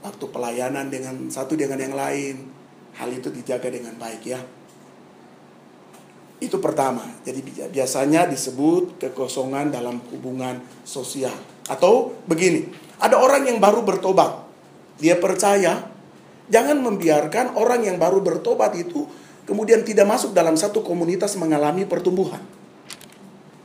Waktu 0.03 0.25
pelayanan 0.31 0.87
dengan 0.91 1.31
satu 1.31 1.59
dengan 1.59 1.79
yang 1.79 1.95
lain, 1.95 2.47
hal 2.99 3.11
itu 3.11 3.29
dijaga 3.31 3.71
dengan 3.71 3.95
baik 3.99 4.23
ya. 4.23 4.41
Itu 6.37 6.61
pertama. 6.61 7.01
Jadi 7.25 7.41
biasanya 7.73 8.29
disebut 8.29 9.01
kekosongan 9.01 9.73
dalam 9.73 10.01
hubungan 10.13 10.61
sosial. 10.85 11.33
Atau 11.67 12.15
begini, 12.29 12.69
ada 13.01 13.17
orang 13.17 13.49
yang 13.49 13.57
baru 13.57 13.81
bertobat. 13.81 14.45
Dia 15.01 15.17
percaya, 15.17 15.89
jangan 16.53 16.81
membiarkan 16.81 17.57
orang 17.57 17.89
yang 17.89 17.97
baru 17.97 18.21
bertobat 18.21 18.77
itu 18.77 19.09
kemudian 19.47 19.87
tidak 19.87 20.05
masuk 20.05 20.35
dalam 20.37 20.59
satu 20.59 20.83
komunitas 20.83 21.39
mengalami 21.39 21.89
pertumbuhan. 21.89 22.43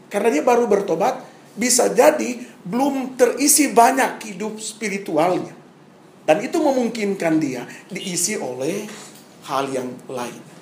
Karena 0.07 0.29
dia 0.29 0.43
baru 0.43 0.67
bertobat, 0.67 1.23
bisa 1.55 1.91
jadi 1.91 2.39
belum 2.63 3.17
terisi 3.17 3.71
banyak 3.71 4.31
hidup 4.31 4.59
spiritualnya. 4.61 5.55
Dan 6.21 6.45
itu 6.45 6.61
memungkinkan 6.61 7.33
dia 7.41 7.65
diisi 7.89 8.37
oleh 8.37 8.85
hal 9.49 9.67
yang 9.73 9.89
lain. 10.07 10.60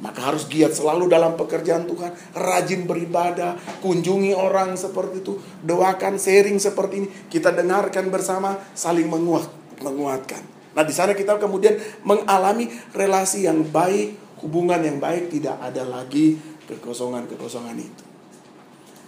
Maka 0.00 0.32
harus 0.32 0.48
giat 0.48 0.72
selalu 0.72 1.12
dalam 1.12 1.36
pekerjaan 1.36 1.84
Tuhan, 1.84 2.16
rajin 2.32 2.88
beribadah, 2.88 3.60
kunjungi 3.84 4.32
orang 4.32 4.72
seperti 4.80 5.20
itu, 5.20 5.36
doakan, 5.60 6.16
sharing 6.16 6.56
seperti 6.56 7.04
ini, 7.04 7.08
kita 7.28 7.52
dengarkan 7.52 8.08
bersama, 8.08 8.56
saling 8.72 9.04
menguat, 9.04 9.44
menguatkan. 9.84 10.40
Nah, 10.72 10.88
di 10.88 10.96
sana 10.96 11.12
kita 11.12 11.36
kemudian 11.36 11.76
mengalami 12.00 12.72
relasi 12.96 13.44
yang 13.44 13.60
baik, 13.60 14.40
hubungan 14.40 14.80
yang 14.80 14.96
baik, 14.96 15.28
tidak 15.28 15.60
ada 15.60 15.84
lagi 15.84 16.40
kekosongan-kekosongan 16.64 17.76
itu. 17.76 18.04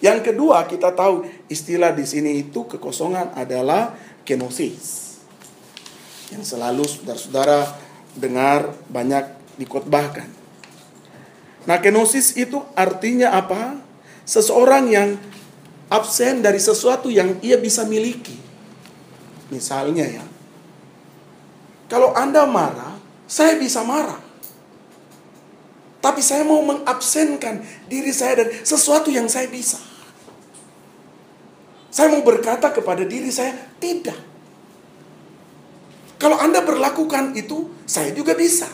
Yang 0.02 0.34
kedua, 0.34 0.66
kita 0.66 0.92
tahu 0.92 1.25
istilah 1.46 1.94
di 1.94 2.02
sini 2.02 2.42
itu 2.42 2.66
kekosongan 2.66 3.38
adalah 3.38 3.94
kenosis. 4.26 5.14
Yang 6.34 6.52
selalu 6.52 6.84
saudara-saudara 6.84 7.61
dengar 8.18 8.75
banyak 8.90 9.56
dikotbahkan. 9.62 10.41
Nah, 11.62 11.78
kenosis 11.78 12.35
itu 12.35 12.59
artinya 12.75 13.35
apa? 13.38 13.78
Seseorang 14.26 14.90
yang 14.90 15.14
absen 15.92 16.42
dari 16.42 16.59
sesuatu 16.59 17.12
yang 17.12 17.38
ia 17.45 17.61
bisa 17.61 17.87
miliki. 17.87 18.35
Misalnya 19.52 20.09
ya, 20.09 20.25
kalau 21.92 22.16
Anda 22.16 22.49
marah, 22.49 22.97
saya 23.28 23.61
bisa 23.61 23.85
marah. 23.85 24.16
Tapi 26.02 26.25
saya 26.25 26.42
mau 26.42 26.64
mengabsenkan 26.64 27.62
diri 27.87 28.11
saya 28.11 28.42
dari 28.42 28.64
sesuatu 28.64 29.12
yang 29.12 29.28
saya 29.28 29.47
bisa. 29.47 29.76
Saya 31.92 32.09
mau 32.09 32.25
berkata 32.25 32.73
kepada 32.73 33.04
diri 33.04 33.28
saya, 33.28 33.52
tidak. 33.76 34.16
Kalau 36.16 36.40
Anda 36.40 36.64
berlakukan 36.64 37.37
itu, 37.37 37.71
saya 37.85 38.11
juga 38.16 38.33
bisa. 38.33 38.66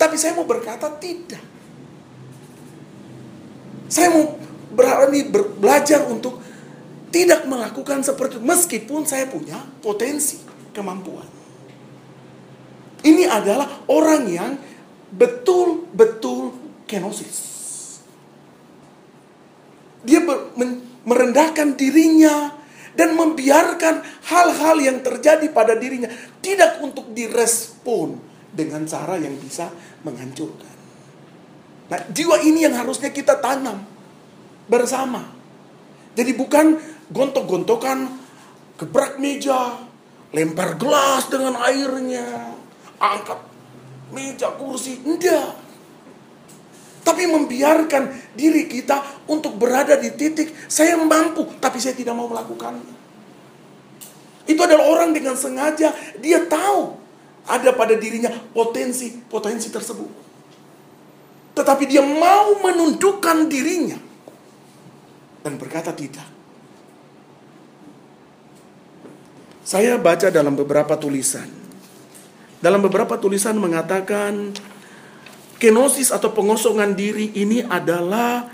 Tapi 0.00 0.16
saya 0.16 0.32
mau 0.32 0.48
berkata 0.48 0.88
tidak. 0.96 1.44
Saya 3.92 4.08
mau 4.08 4.40
berani 4.72 5.28
belajar 5.60 6.08
untuk 6.08 6.40
tidak 7.12 7.44
melakukan 7.44 8.00
seperti 8.00 8.40
itu. 8.40 8.44
Meskipun 8.48 9.04
saya 9.04 9.28
punya 9.28 9.60
potensi, 9.84 10.40
kemampuan. 10.72 11.28
Ini 13.04 13.28
adalah 13.28 13.84
orang 13.92 14.24
yang 14.32 14.56
betul-betul 15.12 16.56
kenosis. 16.88 17.52
Dia 20.00 20.24
merendahkan 21.04 21.76
dirinya 21.76 22.48
dan 22.96 23.12
membiarkan 23.12 24.00
hal-hal 24.32 24.76
yang 24.80 24.98
terjadi 25.04 25.52
pada 25.52 25.76
dirinya 25.76 26.08
tidak 26.40 26.80
untuk 26.80 27.12
direspon 27.12 28.16
dengan 28.48 28.88
cara 28.88 29.20
yang 29.20 29.36
bisa 29.36 29.68
menghancurkan. 30.00 30.71
Nah, 31.92 32.00
jiwa 32.08 32.40
ini 32.40 32.64
yang 32.64 32.72
harusnya 32.72 33.12
kita 33.12 33.36
tanam 33.36 33.84
bersama. 34.64 35.28
Jadi 36.16 36.32
bukan 36.32 36.80
gontok-gontokan 37.12 38.08
gebrak 38.80 39.20
meja, 39.20 39.76
lempar 40.32 40.80
gelas 40.80 41.28
dengan 41.28 41.60
airnya, 41.60 42.56
angkat 42.96 43.36
meja 44.08 44.56
kursi, 44.56 45.04
enggak. 45.04 45.52
Tapi 47.04 47.28
membiarkan 47.28 48.32
diri 48.32 48.64
kita 48.72 49.28
untuk 49.28 49.60
berada 49.60 50.00
di 50.00 50.16
titik 50.16 50.48
saya 50.72 50.96
mampu, 50.96 51.44
tapi 51.60 51.76
saya 51.76 51.92
tidak 51.92 52.16
mau 52.16 52.24
melakukannya. 52.24 53.04
Itu 54.48 54.64
adalah 54.64 54.88
orang 54.88 55.12
dengan 55.12 55.36
sengaja 55.36 55.92
dia 56.24 56.40
tahu 56.48 56.96
ada 57.44 57.68
pada 57.76 58.00
dirinya 58.00 58.32
potensi-potensi 58.56 59.68
tersebut. 59.68 60.31
Tetapi 61.52 61.84
dia 61.84 62.00
mau 62.00 62.56
menundukkan 62.60 63.48
dirinya 63.48 63.98
dan 65.42 65.58
berkata 65.60 65.92
tidak. 65.92 66.24
Saya 69.62 70.00
baca 70.00 70.32
dalam 70.32 70.58
beberapa 70.58 70.98
tulisan. 70.98 71.46
Dalam 72.62 72.82
beberapa 72.82 73.18
tulisan 73.18 73.58
mengatakan 73.58 74.54
Kenosis 75.62 76.10
atau 76.10 76.34
pengosongan 76.34 76.98
diri 76.98 77.30
ini 77.38 77.62
adalah 77.62 78.50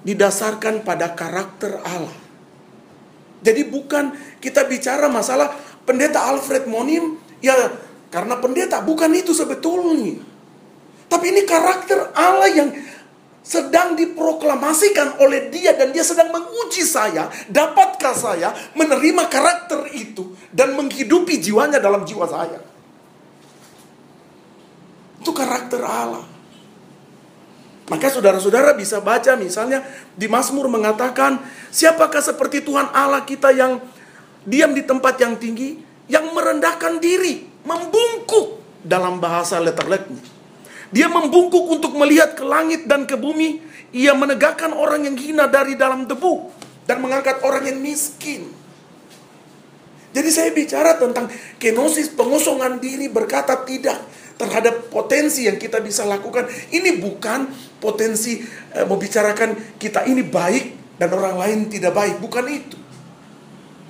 didasarkan 0.00 0.80
pada 0.80 1.12
karakter 1.12 1.76
Allah. 1.84 2.16
Jadi 3.44 3.68
bukan 3.68 4.16
kita 4.40 4.64
bicara 4.64 5.12
masalah 5.12 5.52
pendeta 5.84 6.24
Alfred 6.24 6.64
Monim, 6.64 7.20
ya 7.44 7.52
karena 8.08 8.40
pendeta, 8.40 8.80
bukan 8.80 9.12
itu 9.12 9.36
sebetulnya. 9.36 10.24
Tapi 11.08 11.24
ini 11.32 11.42
karakter 11.48 12.12
Allah 12.12 12.52
yang 12.52 12.68
sedang 13.48 13.96
diproklamasikan 13.96 15.24
oleh 15.24 15.48
dia 15.48 15.72
dan 15.72 15.88
dia 15.88 16.04
sedang 16.04 16.28
menguji 16.28 16.84
saya, 16.84 17.32
dapatkah 17.48 18.12
saya 18.12 18.52
menerima 18.76 19.24
karakter 19.32 19.88
itu 19.96 20.36
dan 20.52 20.76
menghidupi 20.76 21.40
jiwanya 21.40 21.80
dalam 21.80 22.04
jiwa 22.04 22.28
saya. 22.28 22.60
Itu 25.16 25.32
karakter 25.32 25.80
Allah. 25.80 26.28
Maka 27.88 28.12
saudara-saudara 28.12 28.76
bisa 28.76 29.00
baca 29.00 29.32
misalnya 29.40 29.80
di 30.12 30.28
Mazmur 30.28 30.68
mengatakan, 30.68 31.40
siapakah 31.72 32.20
seperti 32.20 32.60
Tuhan 32.60 32.92
Allah 32.92 33.24
kita 33.24 33.48
yang 33.56 33.80
diam 34.44 34.76
di 34.76 34.84
tempat 34.84 35.16
yang 35.16 35.40
tinggi, 35.40 35.80
yang 36.04 36.28
merendahkan 36.36 37.00
diri, 37.00 37.48
membungkuk 37.64 38.60
dalam 38.84 39.24
bahasa 39.24 39.56
letterletnya. 39.56 40.37
Dia 40.88 41.08
membungkuk 41.12 41.68
untuk 41.68 41.92
melihat 41.96 42.32
ke 42.32 42.44
langit 42.44 42.88
dan 42.88 43.04
ke 43.04 43.16
bumi, 43.20 43.60
ia 43.92 44.16
menegakkan 44.16 44.72
orang 44.72 45.04
yang 45.04 45.16
hina 45.16 45.44
dari 45.44 45.76
dalam 45.76 46.08
debu 46.08 46.48
dan 46.88 47.04
mengangkat 47.04 47.44
orang 47.44 47.68
yang 47.68 47.78
miskin. 47.80 48.48
Jadi 50.16 50.28
saya 50.32 50.50
bicara 50.56 50.96
tentang 50.96 51.28
kenosis 51.60 52.08
pengosongan 52.16 52.80
diri 52.80 53.12
berkata 53.12 53.60
tidak 53.68 54.00
terhadap 54.40 54.88
potensi 54.88 55.44
yang 55.44 55.60
kita 55.60 55.84
bisa 55.84 56.08
lakukan. 56.08 56.48
Ini 56.72 56.96
bukan 56.96 57.52
potensi 57.76 58.40
eh, 58.72 58.86
membicarakan 58.88 59.76
kita 59.76 60.08
ini 60.08 60.24
baik 60.24 60.96
dan 60.96 61.12
orang 61.12 61.36
lain 61.36 61.58
tidak 61.68 61.92
baik. 61.92 62.16
Bukan 62.24 62.44
itu. 62.48 62.78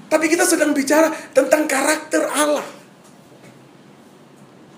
Tapi 0.09 0.27
kita 0.27 0.43
sedang 0.49 0.75
bicara 0.75 1.13
tentang 1.37 1.69
karakter 1.71 2.27
Allah. 2.27 2.67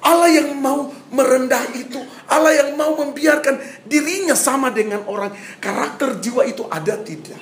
Allah 0.05 0.29
yang 0.29 0.53
mau 0.59 0.91
merendah 1.11 1.75
itu, 1.75 1.99
Allah 2.31 2.55
yang 2.65 2.79
mau 2.79 2.95
membiarkan 2.95 3.87
dirinya 3.87 4.35
sama 4.35 4.71
dengan 4.71 5.05
orang. 5.07 5.35
Karakter 5.59 6.23
jiwa 6.23 6.47
itu 6.47 6.67
ada 6.71 6.99
tidak 7.03 7.39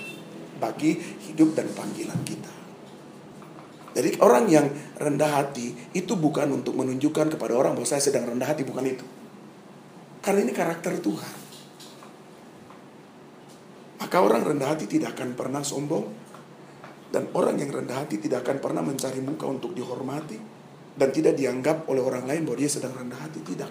bagi 0.58 0.96
hidup 1.28 1.54
dan 1.54 1.70
panggilan 1.72 2.20
kita. 2.26 2.52
Jadi 3.98 4.14
orang 4.22 4.46
yang 4.46 4.66
rendah 4.94 5.42
hati 5.42 5.74
itu 5.96 6.14
bukan 6.14 6.50
untuk 6.54 6.78
menunjukkan 6.78 7.34
kepada 7.34 7.54
orang 7.56 7.74
bahwa 7.74 7.88
saya 7.88 8.02
sedang 8.02 8.30
rendah 8.30 8.46
hati, 8.46 8.62
bukan 8.62 8.84
itu. 8.86 9.06
Karena 10.22 10.44
ini 10.44 10.52
karakter 10.54 10.98
Tuhan. 11.02 11.34
Maka 13.98 14.16
orang 14.22 14.46
rendah 14.46 14.70
hati 14.70 14.86
tidak 14.86 15.18
akan 15.18 15.34
pernah 15.34 15.62
sombong. 15.66 16.06
Dan 17.08 17.32
orang 17.32 17.56
yang 17.56 17.72
rendah 17.72 18.04
hati 18.04 18.20
tidak 18.20 18.44
akan 18.44 18.60
pernah 18.60 18.84
mencari 18.84 19.18
muka 19.24 19.48
untuk 19.48 19.72
dihormati. 19.72 20.57
Dan 20.98 21.14
tidak 21.14 21.38
dianggap 21.38 21.86
oleh 21.86 22.02
orang 22.02 22.26
lain 22.26 22.42
bahwa 22.42 22.58
dia 22.58 22.70
sedang 22.70 22.90
rendah 22.90 23.22
hati. 23.22 23.38
Tidak. 23.38 23.70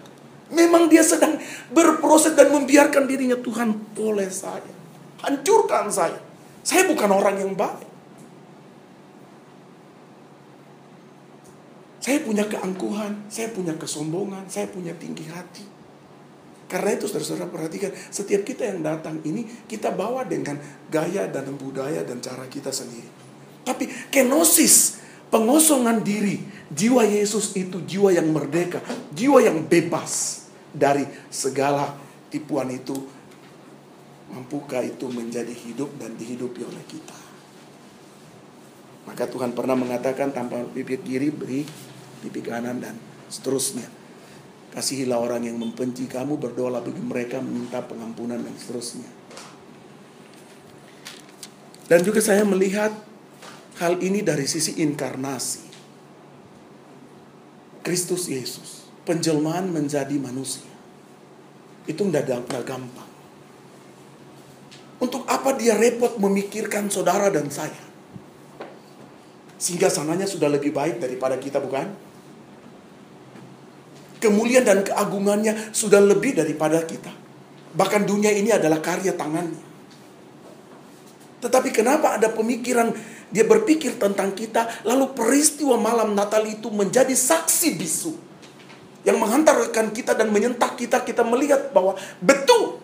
Memang 0.56 0.88
dia 0.88 1.04
sedang 1.04 1.36
berproses 1.76 2.32
dan 2.40 2.48
membiarkan 2.56 3.04
dirinya 3.04 3.36
Tuhan 3.36 3.76
boleh 3.92 4.32
saya. 4.32 4.72
Hancurkan 5.28 5.92
saya. 5.92 6.24
Saya 6.64 6.88
bukan 6.88 7.12
orang 7.12 7.36
yang 7.36 7.52
baik. 7.52 7.88
Saya 12.08 12.24
punya 12.24 12.48
keangkuhan, 12.48 13.28
saya 13.28 13.52
punya 13.52 13.76
kesombongan, 13.76 14.48
saya 14.48 14.72
punya 14.72 14.96
tinggi 14.96 15.28
hati. 15.28 15.68
Karena 16.68 16.96
itu 16.96 17.08
saudara-saudara 17.08 17.52
perhatikan, 17.52 17.92
setiap 18.12 18.48
kita 18.48 18.64
yang 18.64 18.80
datang 18.80 19.20
ini 19.28 19.44
kita 19.68 19.92
bawa 19.92 20.24
dengan 20.24 20.56
gaya 20.88 21.28
dan 21.28 21.52
budaya 21.60 22.04
dan 22.08 22.24
cara 22.24 22.48
kita 22.48 22.72
sendiri. 22.72 23.08
Tapi 23.64 23.88
kenosis, 24.08 25.04
pengosongan 25.30 26.04
diri, 26.04 26.40
jiwa 26.72 27.04
Yesus 27.04 27.56
itu 27.56 27.84
jiwa 27.84 28.12
yang 28.12 28.32
merdeka, 28.32 28.84
jiwa 29.14 29.44
yang 29.44 29.66
bebas 29.68 30.46
dari 30.72 31.08
segala 31.32 31.96
tipuan 32.32 32.72
itu. 32.72 32.96
Mampukah 34.28 34.84
itu 34.84 35.08
menjadi 35.08 35.56
hidup 35.56 35.88
dan 36.04 36.20
dihidupi 36.20 36.60
oleh 36.60 36.84
kita? 36.84 37.16
Maka 39.08 39.24
Tuhan 39.24 39.56
pernah 39.56 39.80
mengatakan 39.80 40.36
tanpa 40.36 40.60
pipi 40.68 41.00
kiri 41.00 41.32
beri 41.32 41.64
pipi 42.20 42.42
kanan 42.44 42.82
dan 42.82 42.96
seterusnya. 43.30 43.88
Kasihilah 44.74 45.18
orang 45.18 45.48
yang 45.48 45.58
membenci 45.58 46.06
kamu, 46.06 46.38
berdoa 46.38 46.84
bagi 46.84 47.02
mereka, 47.02 47.42
minta 47.42 47.82
pengampunan 47.82 48.38
dan 48.38 48.54
seterusnya. 48.54 49.10
Dan 51.88 52.04
juga 52.04 52.20
saya 52.20 52.44
melihat 52.44 52.92
hal 53.80 54.02
ini 54.02 54.26
dari 54.26 54.46
sisi 54.50 54.82
inkarnasi. 54.82 55.66
Kristus 57.86 58.28
Yesus, 58.28 58.92
penjelmaan 59.08 59.72
menjadi 59.72 60.18
manusia. 60.20 60.68
Itu 61.88 62.04
tidak 62.12 62.44
gampang. 62.68 63.10
Untuk 64.98 65.24
apa 65.30 65.56
dia 65.56 65.78
repot 65.78 66.20
memikirkan 66.20 66.92
saudara 66.92 67.32
dan 67.32 67.48
saya? 67.48 67.86
Sehingga 69.56 69.88
sananya 69.88 70.28
sudah 70.28 70.52
lebih 70.52 70.76
baik 70.76 71.00
daripada 71.00 71.40
kita 71.40 71.64
bukan? 71.64 72.08
kemuliaan 74.18 74.66
dan 74.66 74.80
keagungannya 74.82 75.74
sudah 75.74 76.02
lebih 76.02 76.38
daripada 76.38 76.82
kita. 76.84 77.14
Bahkan 77.78 78.10
dunia 78.10 78.34
ini 78.34 78.50
adalah 78.50 78.82
karya 78.82 79.14
tangannya. 79.14 79.66
Tetapi 81.38 81.70
kenapa 81.70 82.18
ada 82.18 82.34
pemikiran 82.34 82.90
dia 83.28 83.44
berpikir 83.44 84.00
tentang 84.00 84.32
kita, 84.32 84.84
lalu 84.88 85.12
peristiwa 85.12 85.76
malam 85.76 86.16
Natal 86.16 86.48
itu 86.48 86.72
menjadi 86.72 87.12
saksi 87.12 87.76
bisu 87.76 88.14
yang 89.04 89.20
menghantarkan 89.20 89.92
kita 89.92 90.16
dan 90.16 90.32
menyentak 90.32 90.76
kita, 90.80 91.04
kita 91.04 91.24
melihat 91.24 91.72
bahwa 91.72 91.96
betul 92.20 92.84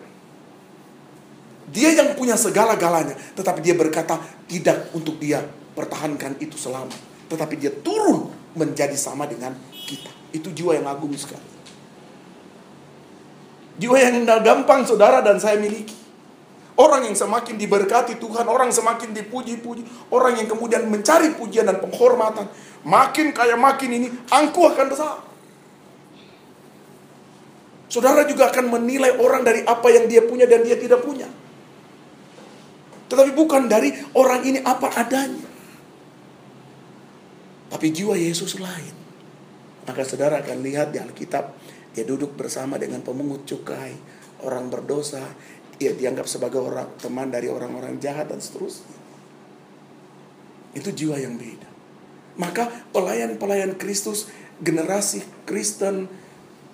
dia 1.68 1.90
yang 1.96 2.14
punya 2.14 2.36
segala-galanya, 2.36 3.16
tetapi 3.34 3.64
dia 3.64 3.74
berkata 3.74 4.20
tidak 4.46 4.92
untuk 4.94 5.16
dia 5.18 5.42
pertahankan 5.74 6.38
itu 6.38 6.54
selama, 6.54 6.94
tetapi 7.26 7.58
dia 7.58 7.72
turun 7.72 8.30
menjadi 8.54 8.94
sama 8.94 9.26
dengan 9.26 9.56
kita. 9.88 10.12
Itu 10.30 10.54
jiwa 10.54 10.78
yang 10.78 10.86
agung 10.86 11.10
sekali. 11.18 11.50
Jiwa 13.74 13.96
yang 13.98 14.22
gampang 14.22 14.86
saudara 14.86 15.18
dan 15.18 15.42
saya 15.42 15.58
miliki. 15.58 16.03
Orang 16.74 17.06
yang 17.06 17.14
semakin 17.14 17.54
diberkati 17.54 18.18
Tuhan, 18.18 18.50
orang 18.50 18.74
semakin 18.74 19.14
dipuji-puji, 19.14 20.10
orang 20.10 20.42
yang 20.42 20.50
kemudian 20.50 20.90
mencari 20.90 21.30
pujian 21.38 21.70
dan 21.70 21.78
penghormatan, 21.78 22.50
makin 22.82 23.30
kaya 23.30 23.54
makin 23.54 23.90
ini, 23.94 24.08
angku 24.26 24.66
akan 24.66 24.86
besar. 24.90 25.22
Saudara 27.86 28.26
juga 28.26 28.50
akan 28.50 28.74
menilai 28.74 29.14
orang 29.22 29.46
dari 29.46 29.62
apa 29.62 29.86
yang 29.86 30.10
dia 30.10 30.26
punya 30.26 30.50
dan 30.50 30.66
dia 30.66 30.74
tidak 30.74 31.06
punya. 31.06 31.30
Tetapi 33.06 33.30
bukan 33.30 33.70
dari 33.70 33.94
orang 34.18 34.42
ini 34.42 34.58
apa 34.58 34.90
adanya. 34.98 35.46
Tapi 37.70 37.86
jiwa 37.94 38.18
Yesus 38.18 38.58
lain. 38.58 38.94
Maka 39.86 40.02
saudara 40.02 40.42
akan 40.42 40.58
lihat 40.58 40.90
di 40.90 40.98
Alkitab, 40.98 41.54
dia 41.94 42.02
duduk 42.02 42.34
bersama 42.34 42.82
dengan 42.82 42.98
pemungut 43.06 43.46
cukai, 43.46 43.94
orang 44.42 44.66
berdosa, 44.66 45.22
dia 45.78 45.92
dianggap 45.94 46.26
sebagai 46.30 46.62
orang 46.62 46.86
teman 46.98 47.28
dari 47.30 47.50
orang-orang 47.50 47.98
jahat 47.98 48.30
dan 48.30 48.38
seterusnya. 48.38 48.94
Itu 50.74 50.90
jiwa 50.90 51.18
yang 51.18 51.38
beda. 51.38 51.70
Maka 52.34 52.66
pelayan-pelayan 52.90 53.78
Kristus, 53.78 54.26
generasi 54.58 55.22
Kristen, 55.46 56.10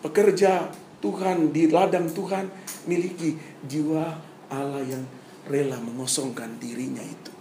pekerja 0.00 0.72
Tuhan 1.00 1.52
di 1.52 1.68
ladang 1.68 2.08
Tuhan 2.12 2.48
miliki 2.88 3.36
jiwa 3.64 4.20
Allah 4.52 4.84
yang 4.84 5.04
rela 5.48 5.80
mengosongkan 5.80 6.60
dirinya 6.60 7.04
itu. 7.04 7.32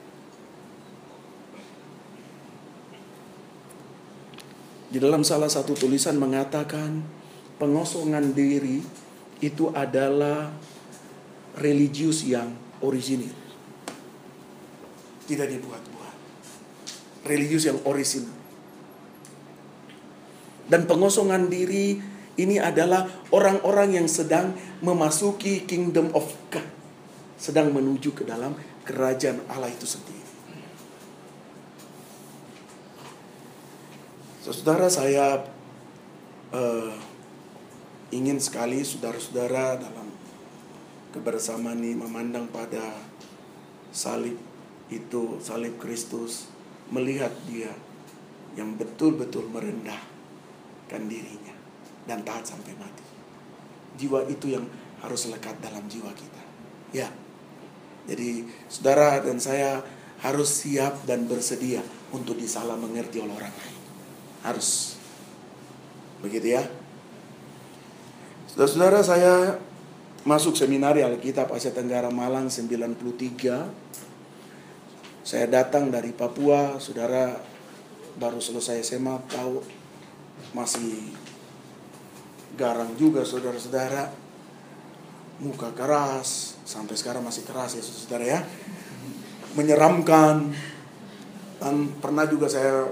Di 4.89 4.97
dalam 4.97 5.21
salah 5.21 5.51
satu 5.51 5.77
tulisan 5.77 6.17
mengatakan 6.17 7.05
pengosongan 7.61 8.33
diri 8.33 8.81
itu 9.37 9.69
adalah 9.69 10.49
religius 11.59 12.23
yang 12.23 12.55
orisinil. 12.79 13.35
Tidak 15.27 15.47
dibuat-buat. 15.47 16.15
Religius 17.27 17.67
yang 17.67 17.77
orisinil. 17.83 18.39
Dan 20.69 20.87
pengosongan 20.87 21.51
diri 21.51 21.99
ini 22.39 22.55
adalah 22.61 23.03
orang-orang 23.35 23.99
yang 23.99 24.07
sedang 24.07 24.55
memasuki 24.79 25.67
kingdom 25.67 26.13
of 26.15 26.31
God. 26.47 26.65
Sedang 27.35 27.75
menuju 27.75 28.15
ke 28.15 28.23
dalam 28.23 28.55
kerajaan 28.87 29.43
Allah 29.51 29.67
itu 29.67 29.83
sendiri. 29.83 30.27
Saudara 34.39 34.87
saya 34.89 35.45
uh, 36.55 36.93
ingin 38.09 38.41
sekali 38.41 38.81
saudara-saudara 38.81 39.77
dalam 39.77 39.98
kebersamaan 41.09 41.81
ini 41.81 41.97
memandang 41.97 42.49
pada 42.49 42.97
salib 43.89 44.37
itu, 44.89 45.37
salib 45.41 45.77
Kristus, 45.81 46.49
melihat 46.89 47.33
dia 47.45 47.73
yang 48.57 48.73
betul-betul 48.77 49.45
merendahkan 49.49 51.01
dirinya 51.05 51.53
dan 52.09 52.25
taat 52.25 52.45
sampai 52.45 52.73
mati. 52.77 53.05
Jiwa 53.97 54.25
itu 54.25 54.53
yang 54.53 54.65
harus 54.99 55.29
lekat 55.29 55.57
dalam 55.61 55.85
jiwa 55.85 56.09
kita. 56.13 56.43
Ya. 56.93 57.09
Jadi 58.09 58.49
saudara 58.65 59.21
dan 59.21 59.37
saya 59.37 59.85
harus 60.25 60.49
siap 60.65 61.05
dan 61.05 61.29
bersedia 61.29 61.85
untuk 62.09 62.35
disalah 62.41 62.73
mengerti 62.73 63.21
oleh 63.21 63.37
orang 63.37 63.53
lain. 63.53 63.77
Harus. 64.41 64.97
Begitu 66.25 66.57
ya. 66.57 66.63
Saudara-saudara 68.49 68.99
saya 69.05 69.33
masuk 70.27 70.51
seminari 70.51 70.99
Alkitab 70.99 71.47
Asia 71.55 71.71
Tenggara 71.71 72.11
Malang 72.11 72.51
93. 72.51 75.23
Saya 75.23 75.45
datang 75.47 75.87
dari 75.93 76.11
Papua, 76.11 76.75
saudara 76.81 77.39
baru 78.19 78.43
selesai 78.43 78.83
SMA 78.83 79.15
tahu 79.31 79.63
masih 80.51 81.15
garang 82.59 82.91
juga 82.99 83.23
saudara-saudara. 83.23 84.11
Muka 85.39 85.71
keras, 85.71 86.59
sampai 86.67 86.99
sekarang 86.99 87.23
masih 87.23 87.47
keras 87.47 87.79
ya 87.79 87.83
saudara 87.85 88.25
ya. 88.27 88.43
Menyeramkan. 89.55 90.51
Dan 91.59 91.75
pernah 92.03 92.27
juga 92.27 92.51
saya 92.51 92.91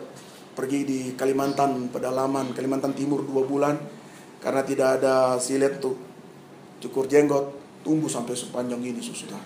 pergi 0.55 0.79
di 0.87 0.99
Kalimantan 1.15 1.91
pedalaman 1.91 2.55
Kalimantan 2.55 2.95
Timur 2.95 3.23
dua 3.23 3.45
bulan 3.45 3.77
karena 4.41 4.61
tidak 4.65 4.99
ada 4.99 5.37
silet 5.37 5.77
tuh 5.77 6.07
cukur 6.83 7.09
jenggot 7.09 7.53
tumbuh 7.81 8.09
sampai 8.09 8.35
sepanjang 8.35 8.81
ini 8.83 8.99
saudara. 8.99 9.41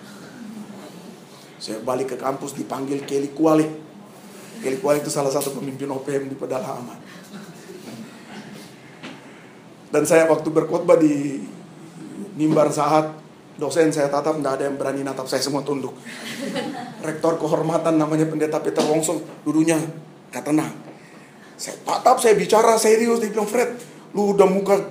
Saya 1.62 1.78
balik 1.86 2.16
ke 2.16 2.18
kampus 2.18 2.58
dipanggil 2.58 3.06
Kelly 3.06 3.32
Kuali. 3.38 3.68
Kelly 4.66 4.78
Kuali 4.82 5.00
itu 5.00 5.14
salah 5.14 5.30
satu 5.30 5.54
pemimpin 5.54 5.90
OPM 5.94 6.30
di 6.32 6.36
pedalaman. 6.36 6.98
Dan 9.92 10.04
saya 10.08 10.26
waktu 10.26 10.48
berkhotbah 10.50 10.98
di 10.98 11.44
mimbar 12.40 12.72
saat 12.74 13.12
dosen 13.60 13.94
saya 13.94 14.10
tatap 14.10 14.40
tidak 14.40 14.58
ada 14.58 14.64
yang 14.66 14.80
berani 14.80 15.06
natap 15.06 15.30
saya 15.30 15.44
semua 15.44 15.62
tunduk. 15.62 15.94
Rektor 17.06 17.38
kehormatan 17.38 18.00
namanya 18.00 18.26
pendeta 18.26 18.58
Peter 18.64 18.82
Wongso 18.88 19.22
dulunya 19.46 19.78
kata 20.32 20.50
tenang 20.50 20.74
saya 21.62 21.78
tatap, 21.86 22.18
saya 22.18 22.34
bicara 22.34 22.74
serius. 22.82 23.22
Dia 23.22 23.30
bilang, 23.30 23.46
Fred, 23.46 23.78
lu 24.18 24.34
udah 24.34 24.50
muka 24.50 24.82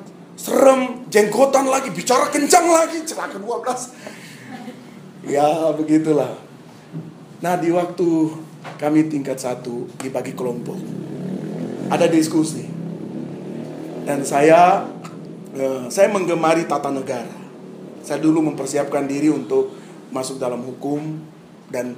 serem, 0.41 1.05
jenggotan 1.13 1.69
lagi, 1.69 1.93
bicara 1.93 2.33
kencang 2.33 2.65
lagi. 2.65 3.05
Celaka 3.05 3.37
12. 3.37 5.29
Ya, 5.29 5.69
begitulah. 5.77 6.41
Nah, 7.45 7.61
di 7.61 7.69
waktu 7.69 8.09
kami 8.81 9.13
tingkat 9.13 9.37
satu, 9.37 9.85
dibagi 10.01 10.33
kelompok. 10.33 10.81
Ada 11.93 12.09
diskusi. 12.09 12.65
Dan 14.09 14.25
saya, 14.25 14.89
eh, 15.53 15.85
saya 15.93 16.09
menggemari 16.09 16.65
tata 16.65 16.89
negara. 16.89 17.37
Saya 18.01 18.17
dulu 18.25 18.41
mempersiapkan 18.41 19.05
diri 19.05 19.29
untuk 19.29 19.77
masuk 20.09 20.41
dalam 20.41 20.65
hukum. 20.65 21.21
Dan 21.69 21.93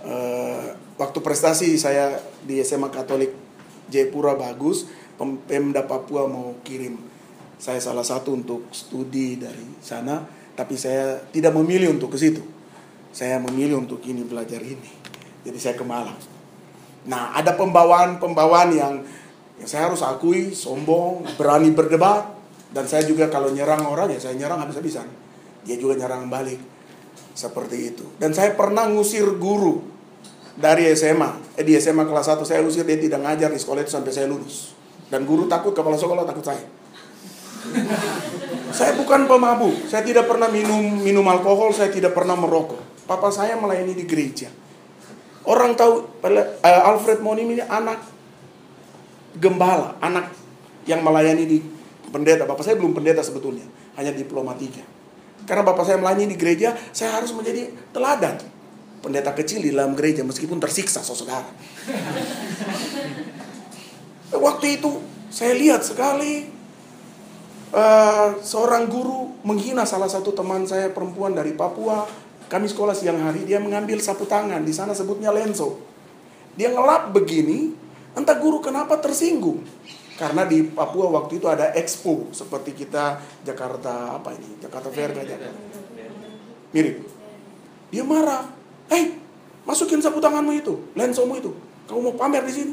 eh, 0.00 0.64
waktu 0.96 1.18
prestasi 1.20 1.76
saya 1.76 2.16
di 2.40 2.56
SMA 2.64 2.88
Katolik 2.88 3.36
Jayapura 3.92 4.32
bagus, 4.32 4.88
Pemda 5.20 5.84
Papua 5.84 6.24
mau 6.24 6.56
kirim 6.64 7.15
saya 7.56 7.80
salah 7.80 8.04
satu 8.04 8.36
untuk 8.36 8.68
studi 8.72 9.40
dari 9.40 9.64
sana, 9.80 10.20
tapi 10.52 10.76
saya 10.76 11.20
tidak 11.32 11.56
memilih 11.56 11.96
untuk 11.96 12.12
ke 12.12 12.18
situ. 12.20 12.44
Saya 13.16 13.40
memilih 13.40 13.80
untuk 13.80 14.04
ini 14.04 14.20
belajar 14.24 14.60
ini. 14.60 14.92
Jadi 15.44 15.58
saya 15.60 15.74
ke 15.76 15.84
Malang. 15.84 16.16
Nah, 17.08 17.32
ada 17.32 17.56
pembawaan-pembawaan 17.56 18.70
yang, 18.76 18.94
yang 19.56 19.68
saya 19.68 19.88
harus 19.88 20.04
akui 20.04 20.52
sombong, 20.52 21.24
berani 21.38 21.72
berdebat, 21.72 22.28
dan 22.76 22.84
saya 22.84 23.06
juga 23.08 23.30
kalau 23.32 23.48
nyerang 23.54 23.88
orang 23.88 24.12
ya 24.12 24.20
saya 24.20 24.34
nyerang 24.36 24.60
habis-habisan. 24.60 25.06
Dia 25.64 25.80
juga 25.80 25.96
nyerang 25.96 26.28
balik. 26.28 26.60
Seperti 27.36 27.92
itu. 27.92 28.04
Dan 28.20 28.32
saya 28.32 28.52
pernah 28.52 28.88
ngusir 28.88 29.24
guru 29.40 29.80
dari 30.56 30.88
SMA. 30.92 31.56
Eh 31.56 31.64
di 31.64 31.76
SMA 31.76 32.04
kelas 32.08 32.32
1 32.32 32.44
saya 32.48 32.60
usir 32.64 32.84
dia 32.84 32.96
tidak 32.96 33.24
ngajar 33.24 33.52
di 33.52 33.60
sekolah 33.60 33.80
itu 33.84 33.92
sampai 33.92 34.12
saya 34.12 34.28
lulus. 34.28 34.72
Dan 35.08 35.24
guru 35.24 35.48
takut 35.48 35.72
kepala 35.72 35.96
sekolah 35.96 36.24
takut 36.24 36.42
saya. 36.42 36.75
saya 38.76 38.92
bukan 38.98 39.24
pemabuk, 39.24 39.88
saya 39.88 40.04
tidak 40.04 40.26
pernah 40.26 40.50
minum 40.50 41.02
minum 41.02 41.24
alkohol, 41.26 41.72
saya 41.72 41.92
tidak 41.92 42.12
pernah 42.12 42.36
merokok. 42.36 43.06
Papa 43.06 43.30
saya 43.30 43.54
melayani 43.54 43.94
di 43.94 44.04
gereja. 44.04 44.50
Orang 45.46 45.78
tahu 45.78 46.18
uh, 46.26 46.88
Alfred 46.90 47.22
Monim 47.22 47.54
ini 47.54 47.62
anak 47.62 48.02
gembala, 49.38 49.94
anak 50.02 50.34
yang 50.90 51.06
melayani 51.06 51.46
di 51.46 51.62
pendeta. 52.10 52.42
Bapak 52.42 52.66
saya 52.66 52.74
belum 52.74 52.98
pendeta 52.98 53.22
sebetulnya, 53.22 53.62
hanya 53.94 54.10
diploma 54.10 54.58
tiga. 54.58 54.82
Karena 55.46 55.62
bapak 55.62 55.86
saya 55.86 56.02
melayani 56.02 56.34
di 56.34 56.38
gereja, 56.40 56.74
saya 56.90 57.14
harus 57.14 57.30
menjadi 57.30 57.70
teladan 57.94 58.42
pendeta 58.98 59.30
kecil 59.30 59.62
di 59.62 59.70
dalam 59.70 59.94
gereja 59.94 60.26
meskipun 60.26 60.58
tersiksa 60.58 60.98
saudara. 61.06 61.46
Waktu 64.34 64.82
itu 64.82 64.98
saya 65.30 65.54
lihat 65.54 65.86
sekali 65.86 66.55
uh, 67.76 68.28
seorang 68.40 68.88
guru 68.88 69.36
menghina 69.44 69.84
salah 69.84 70.08
satu 70.08 70.32
teman 70.32 70.64
saya 70.64 70.88
perempuan 70.90 71.36
dari 71.36 71.52
Papua. 71.52 72.08
Kami 72.46 72.70
sekolah 72.70 72.94
siang 72.94 73.18
hari, 73.26 73.42
dia 73.42 73.58
mengambil 73.58 73.98
sapu 73.98 74.22
tangan, 74.22 74.62
di 74.62 74.70
sana 74.70 74.94
sebutnya 74.94 75.34
lenso. 75.34 75.82
Dia 76.54 76.70
ngelap 76.70 77.10
begini, 77.10 77.74
entah 78.14 78.38
guru 78.38 78.62
kenapa 78.62 79.02
tersinggung. 79.02 79.66
Karena 80.14 80.46
di 80.46 80.62
Papua 80.62 81.10
waktu 81.10 81.42
itu 81.42 81.50
ada 81.50 81.74
expo 81.74 82.30
seperti 82.30 82.72
kita 82.72 83.20
Jakarta 83.44 84.16
apa 84.16 84.32
ini 84.32 84.62
Jakarta 84.62 84.88
Fair 84.88 85.12
Jakarta. 85.12 85.52
Mirip. 86.70 87.02
Dia 87.90 88.06
marah. 88.06 88.46
Hei, 88.94 89.18
masukin 89.66 89.98
sapu 89.98 90.22
tanganmu 90.22 90.54
itu, 90.54 90.74
lensomu 90.94 91.34
itu. 91.34 91.50
Kamu 91.90 91.98
mau 91.98 92.14
pamer 92.14 92.46
di 92.46 92.54
sini? 92.54 92.72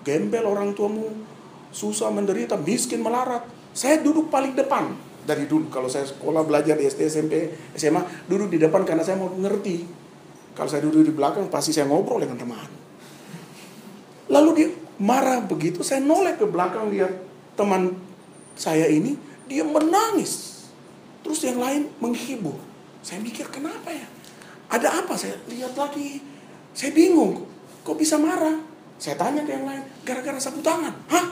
Gembel 0.00 0.48
orang 0.48 0.72
tuamu, 0.72 1.04
susah 1.68 2.08
menderita, 2.08 2.56
miskin 2.56 3.04
melarat. 3.04 3.59
Saya 3.70 4.02
duduk 4.02 4.28
paling 4.28 4.58
depan 4.58 4.90
dari 5.24 5.46
dulu. 5.46 5.70
Kalau 5.70 5.86
saya 5.86 6.06
sekolah 6.08 6.42
belajar 6.42 6.74
di 6.74 6.84
SD 6.86 7.00
SMP 7.06 7.34
SMA 7.78 8.02
duduk 8.26 8.50
di 8.50 8.58
depan 8.58 8.82
karena 8.82 9.06
saya 9.06 9.20
mau 9.20 9.30
ngerti. 9.30 9.86
Kalau 10.58 10.68
saya 10.68 10.82
duduk 10.82 11.06
di 11.06 11.12
belakang 11.14 11.46
pasti 11.46 11.70
saya 11.70 11.86
ngobrol 11.86 12.18
dengan 12.18 12.36
teman. 12.36 12.68
Lalu 14.30 14.50
dia 14.58 14.68
marah 15.00 15.42
begitu 15.42 15.80
saya 15.80 16.02
noleh 16.02 16.36
ke 16.36 16.44
belakang 16.44 16.90
lihat 16.92 17.10
teman 17.54 17.94
saya 18.58 18.90
ini 18.90 19.14
dia 19.46 19.62
menangis. 19.62 20.66
Terus 21.22 21.40
yang 21.46 21.62
lain 21.62 21.86
menghibur. 22.02 22.58
Saya 23.00 23.22
mikir 23.22 23.48
kenapa 23.48 23.94
ya? 23.94 24.06
Ada 24.70 25.04
apa? 25.04 25.14
Saya 25.14 25.38
lihat 25.46 25.78
lagi. 25.78 26.20
Saya 26.74 26.90
bingung 26.90 27.46
kok 27.86 27.96
bisa 27.96 28.18
marah? 28.18 28.58
Saya 29.00 29.16
tanya 29.16 29.46
ke 29.46 29.54
yang 29.54 29.64
lain 29.64 29.82
gara-gara 30.04 30.36
sapu 30.36 30.60
tangan. 30.60 30.92
Hah? 31.08 31.26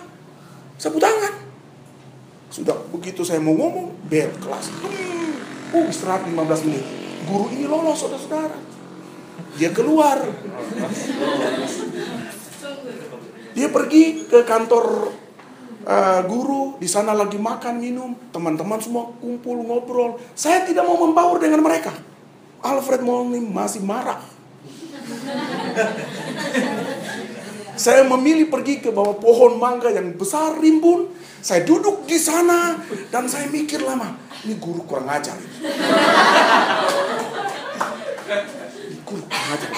Sapu 0.78 0.96
tangan 1.02 1.47
sudah 2.48 2.76
begitu 2.88 3.20
saya 3.24 3.40
mau 3.44 3.52
ngomong, 3.52 3.92
bel 4.08 4.32
kelas. 4.40 4.72
Hmm, 4.80 5.84
uh, 5.84 5.86
istirahat 5.92 6.24
15 6.24 6.66
menit. 6.68 6.84
Guru 7.28 7.52
ini 7.52 7.68
lolos, 7.68 8.00
saudara-saudara. 8.00 8.56
Dia 9.60 9.70
keluar. 9.76 10.16
Dia 13.52 13.68
pergi 13.68 14.24
ke 14.30 14.48
kantor 14.48 15.12
uh, 15.84 16.20
guru, 16.24 16.80
di 16.80 16.88
sana 16.88 17.12
lagi 17.12 17.36
makan, 17.36 17.76
minum. 17.76 18.16
Teman-teman 18.32 18.80
semua 18.80 19.12
kumpul, 19.20 19.60
ngobrol. 19.60 20.16
Saya 20.32 20.64
tidak 20.64 20.88
mau 20.88 20.96
membaur 20.96 21.36
dengan 21.36 21.60
mereka. 21.60 21.92
Alfred 22.64 23.04
Molny 23.04 23.44
masih 23.44 23.84
marah. 23.84 24.18
Saya 27.78 28.02
memilih 28.02 28.50
pergi 28.50 28.82
ke 28.82 28.90
bawah 28.90 29.14
pohon 29.22 29.54
mangga 29.62 29.86
yang 29.94 30.10
besar 30.18 30.58
rimbun. 30.58 31.14
Saya 31.38 31.62
duduk 31.62 32.02
di 32.10 32.18
sana 32.18 32.74
dan 33.14 33.30
saya 33.30 33.46
mikir 33.46 33.78
lama, 33.86 34.18
ini 34.42 34.58
guru 34.58 34.82
kurang 34.82 35.06
ajar. 35.06 35.38
Ini 38.82 38.98
guru 39.06 39.22
kurang 39.22 39.46
ajar. 39.54 39.70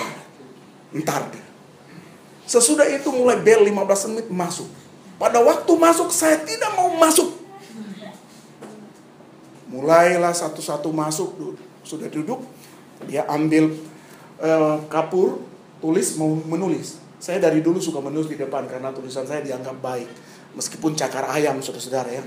Ntar 0.96 1.28
deh. 1.28 1.44
Sesudah 2.48 2.88
itu 2.88 3.12
mulai 3.12 3.36
bel 3.44 3.68
15 3.68 4.16
menit 4.16 4.28
masuk. 4.32 4.66
Pada 5.20 5.44
waktu 5.44 5.68
masuk 5.76 6.08
saya 6.08 6.40
tidak 6.40 6.72
mau 6.72 6.88
masuk. 6.96 7.36
Mulailah 9.68 10.32
satu-satu 10.32 10.90
masuk, 10.90 11.60
sudah 11.84 12.08
duduk, 12.10 12.42
dia 13.06 13.22
ambil 13.28 13.70
uh, 14.40 14.82
kapur, 14.90 15.44
tulis 15.78 16.16
mau 16.18 16.32
menulis. 16.32 16.99
Saya 17.20 17.36
dari 17.36 17.60
dulu 17.60 17.76
suka 17.76 18.00
menulis 18.00 18.32
di 18.32 18.40
depan 18.40 18.64
karena 18.64 18.88
tulisan 18.96 19.28
saya 19.28 19.44
dianggap 19.44 19.76
baik. 19.84 20.08
Meskipun 20.56 20.96
cakar 20.96 21.28
ayam, 21.28 21.60
saudara-saudara 21.60 22.08
ya. 22.08 22.24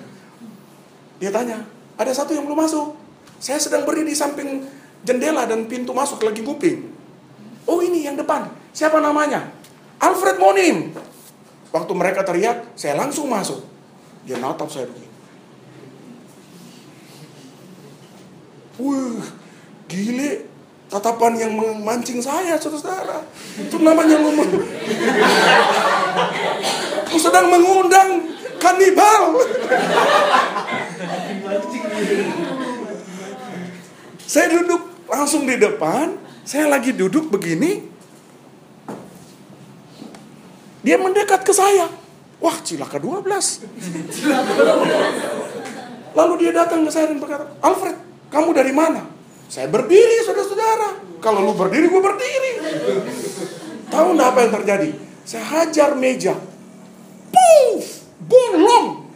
Dia 1.18 1.34
tanya, 1.34 1.66
ada 1.98 2.14
satu 2.14 2.38
yang 2.38 2.46
belum 2.46 2.62
masuk. 2.62 2.94
Saya 3.42 3.58
sedang 3.58 3.90
berdiri 3.90 4.14
di 4.14 4.16
samping 4.16 4.64
jendela 5.02 5.50
dan 5.50 5.66
pintu 5.66 5.92
masuk 5.98 6.22
lagi 6.22 6.46
nguping. 6.46 6.94
Oh 7.66 7.82
ini 7.82 8.06
yang 8.06 8.14
depan. 8.14 8.48
Siapa 8.70 9.02
namanya? 9.02 9.50
Alfred 9.98 10.38
Monim. 10.38 10.94
Waktu 11.74 11.92
mereka 11.98 12.22
teriak, 12.22 12.78
saya 12.78 12.94
langsung 12.94 13.26
masuk. 13.28 13.66
Dia 14.30 14.38
natap 14.38 14.70
saya 14.70 14.86
begini. 14.86 15.10
Wih, 18.78 19.26
gile 19.90 20.53
tatapan 20.94 21.34
yang 21.34 21.52
memancing 21.58 22.22
saya, 22.22 22.54
saudara-saudara. 22.62 23.26
Itu 23.58 23.82
namanya 23.82 24.22
ngomong. 24.22 24.50
Aku 27.10 27.18
sedang 27.18 27.50
mengundang 27.50 28.30
kanibal. 28.62 29.42
saya 34.30 34.48
duduk 34.54 34.82
langsung 35.10 35.50
di 35.50 35.58
depan, 35.58 36.14
saya 36.46 36.70
lagi 36.70 36.94
duduk 36.94 37.34
begini. 37.34 37.90
Dia 40.86 41.02
mendekat 41.02 41.42
ke 41.42 41.54
saya. 41.56 41.90
Wah, 42.44 42.60
cilaka 42.60 43.00
12. 43.00 43.66
Lalu 46.14 46.34
dia 46.44 46.52
datang 46.54 46.86
ke 46.86 46.92
saya 46.92 47.08
dan 47.10 47.18
berkata, 47.18 47.50
Alfred, 47.64 47.98
kamu 48.30 48.52
dari 48.52 48.76
mana? 48.76 49.13
Saya 49.54 49.70
berdiri, 49.70 50.26
saudara-saudara. 50.26 50.98
Kalau 51.22 51.46
lu 51.46 51.54
berdiri, 51.54 51.86
gue 51.86 52.02
berdiri. 52.02 52.52
Tahu 53.86 54.18
nggak 54.18 54.30
apa 54.34 54.40
yang 54.42 54.54
terjadi? 54.58 54.90
Saya 55.30 55.46
hajar 55.46 55.94
meja. 55.94 56.34
Puff! 57.30 58.10
Bolong! 58.26 59.14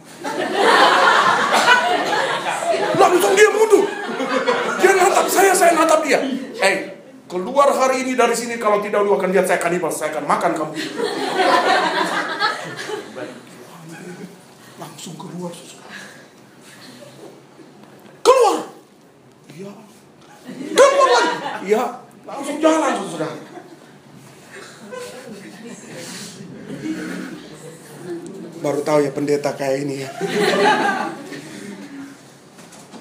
Langsung 3.02 3.34
dia 3.34 3.50
mundur. 3.50 3.82
Dia 4.78 4.92
natap 4.94 5.26
saya, 5.26 5.50
saya 5.58 5.74
natap 5.74 6.06
dia. 6.06 6.22
Hey, 6.54 7.02
keluar 7.26 7.74
hari 7.74 8.06
ini 8.06 8.14
dari 8.14 8.38
sini 8.38 8.62
kalau 8.62 8.78
tidak 8.78 9.02
lu 9.02 9.18
akan 9.18 9.34
lihat 9.34 9.50
saya 9.50 9.58
kanibal, 9.58 9.90
saya 9.90 10.14
akan 10.14 10.22
makan 10.22 10.54
kamu. 10.54 10.74
Langsung 14.78 15.18
keluar, 15.18 15.50
Keluar! 18.22 18.58
Iya. 19.50 19.97
Keluar 20.74 21.08
lagi. 21.12 21.72
Iya, 21.72 21.84
langsung 22.24 22.56
jalan 22.60 22.92
sudah. 23.08 23.32
Baru 28.58 28.80
tahu 28.82 28.98
ya 29.06 29.10
pendeta 29.14 29.54
kayak 29.54 29.86
ini 29.86 30.02
ya. 30.02 30.10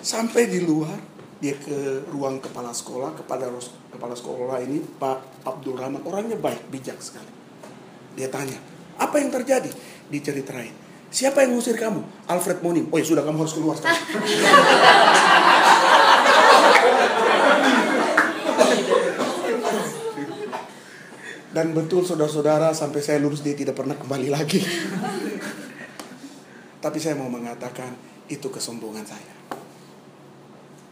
Sampai 0.06 0.48
di 0.48 0.64
luar, 0.64 0.96
dia 1.44 1.58
ke 1.58 2.08
ruang 2.14 2.40
kepala 2.40 2.72
sekolah, 2.72 3.12
kepada 3.18 3.52
kepala 3.92 4.14
sekolah 4.16 4.58
ini 4.64 4.80
Pak 5.02 5.44
Abdul 5.44 5.76
Rahman, 5.76 6.06
orangnya 6.06 6.38
baik, 6.38 6.72
bijak 6.72 7.02
sekali. 7.04 7.30
Dia 8.16 8.32
tanya, 8.32 8.58
apa 8.98 9.20
yang 9.20 9.30
terjadi? 9.30 9.70
Diceritain. 10.08 10.74
Siapa 11.08 11.44
yang 11.44 11.56
ngusir 11.56 11.80
kamu? 11.80 12.04
Alfred 12.28 12.60
Monim. 12.60 12.92
Oh 12.92 13.00
ya 13.00 13.06
sudah, 13.06 13.24
kamu 13.24 13.44
harus 13.44 13.56
keluar 13.56 13.76
sekarang. 13.80 14.04
Dan 21.58 21.74
betul 21.74 22.06
saudara-saudara 22.06 22.70
sampai 22.70 23.02
saya 23.02 23.18
lulus 23.18 23.42
dia 23.42 23.58
tidak 23.58 23.74
pernah 23.74 23.98
kembali 23.98 24.30
lagi. 24.30 24.62
Tapi 26.86 26.98
saya 27.02 27.18
mau 27.18 27.34
mengatakan 27.34 27.98
itu 28.30 28.46
kesombongan 28.46 29.02
saya. 29.02 29.34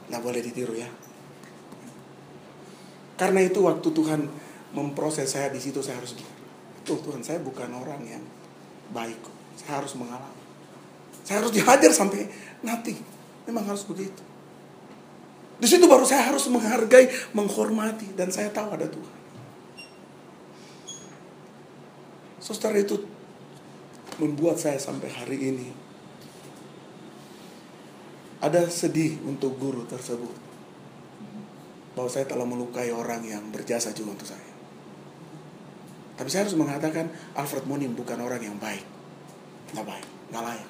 Nggak 0.09 0.21
boleh 0.25 0.41
ditiru 0.41 0.73
ya. 0.73 0.89
Karena 3.13 3.45
itu 3.45 3.61
waktu 3.61 3.93
Tuhan 3.93 4.25
memproses 4.73 5.37
saya 5.37 5.53
di 5.53 5.61
situ 5.61 5.85
saya 5.85 6.01
harus 6.01 6.17
Tuh 6.81 6.97
Tuhan 6.97 7.21
saya 7.21 7.37
bukan 7.45 7.69
orang 7.69 8.01
yang 8.01 8.25
baik. 8.89 9.21
Saya 9.61 9.85
harus 9.85 9.93
mengalami. 9.93 10.41
Saya 11.21 11.45
harus 11.45 11.53
dihajar 11.53 11.93
sampai 11.93 12.25
nanti. 12.65 12.97
Memang 13.45 13.69
harus 13.69 13.85
begitu. 13.85 14.25
Di 15.61 15.69
situ 15.69 15.85
baru 15.85 16.09
saya 16.09 16.33
harus 16.33 16.49
menghargai, 16.49 17.05
menghormati 17.37 18.17
dan 18.17 18.33
saya 18.33 18.49
tahu 18.49 18.73
ada 18.73 18.89
Tuhan. 18.89 19.14
Saudara 22.45 22.77
itu 22.77 22.93
membuat 24.21 24.61
saya 24.61 24.77
sampai 24.77 25.09
hari 25.09 25.49
ini 25.49 25.73
ada 28.37 28.69
sedih 28.69 29.17
untuk 29.25 29.57
guru 29.57 29.81
tersebut 29.89 30.29
bahwa 31.97 32.05
saya 32.05 32.29
telah 32.29 32.45
melukai 32.45 32.93
orang 32.93 33.25
yang 33.25 33.41
berjasa 33.49 33.89
juga 33.97 34.13
untuk 34.13 34.29
saya. 34.29 34.53
Tapi 36.21 36.29
saya 36.29 36.45
harus 36.45 36.53
mengatakan 36.53 37.09
Alfred 37.33 37.65
Monim 37.65 37.97
bukan 37.97 38.21
orang 38.21 38.37
yang 38.37 38.61
baik. 38.61 38.85
Nggak 39.73 39.87
baik, 39.89 40.07
nggak 40.29 40.43
layak. 40.45 40.69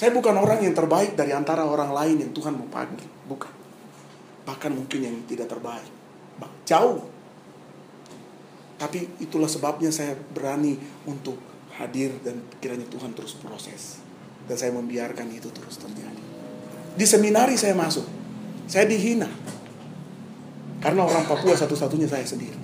Saya 0.00 0.10
bukan 0.16 0.40
orang 0.40 0.64
yang 0.64 0.72
terbaik 0.72 1.12
dari 1.12 1.36
antara 1.36 1.68
orang 1.68 1.92
lain 1.92 2.24
yang 2.24 2.32
Tuhan 2.32 2.56
mau 2.56 2.72
panggil. 2.72 3.04
Bukan. 3.28 3.52
Bahkan 4.48 4.72
mungkin 4.72 5.00
yang 5.04 5.16
tidak 5.28 5.52
terbaik. 5.52 5.92
Jauh 6.64 7.15
tapi 8.76 9.08
itulah 9.24 9.48
sebabnya 9.48 9.88
saya 9.88 10.12
berani 10.12 10.76
untuk 11.08 11.40
hadir 11.80 12.12
dan 12.24 12.40
kiranya 12.60 12.84
Tuhan 12.88 13.12
terus 13.16 13.36
proses. 13.36 14.00
Dan 14.46 14.56
saya 14.56 14.70
membiarkan 14.76 15.26
itu 15.32 15.50
terus 15.50 15.80
terjadi. 15.80 16.22
Di 16.96 17.04
seminari 17.08 17.58
saya 17.58 17.74
masuk. 17.74 18.06
Saya 18.68 18.86
dihina. 18.86 19.26
Karena 20.78 21.02
orang 21.02 21.26
Papua 21.26 21.56
satu-satunya 21.56 22.06
saya 22.06 22.22
sendiri. 22.22 22.56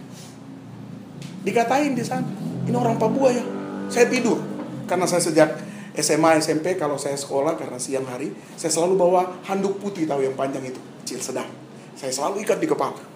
Dikatain 1.43 1.97
di 1.99 2.05
sana, 2.07 2.29
ini 2.69 2.77
orang 2.77 3.01
Papua 3.01 3.35
ya. 3.35 3.45
Saya 3.91 4.07
tidur. 4.07 4.39
Karena 4.87 5.11
saya 5.11 5.25
sejak 5.25 5.59
SMA, 5.99 6.39
SMP, 6.39 6.79
kalau 6.79 6.97
saya 6.97 7.19
sekolah 7.19 7.59
karena 7.59 7.77
siang 7.77 8.07
hari, 8.07 8.33
saya 8.55 8.71
selalu 8.71 8.95
bawa 8.97 9.43
handuk 9.45 9.77
putih 9.83 10.09
tahu 10.09 10.25
yang 10.25 10.33
panjang 10.39 10.65
itu, 10.65 10.81
kecil 11.03 11.21
sedang. 11.21 11.49
Saya 11.99 12.15
selalu 12.15 12.47
ikat 12.47 12.63
di 12.63 12.69
kepala. 12.71 13.12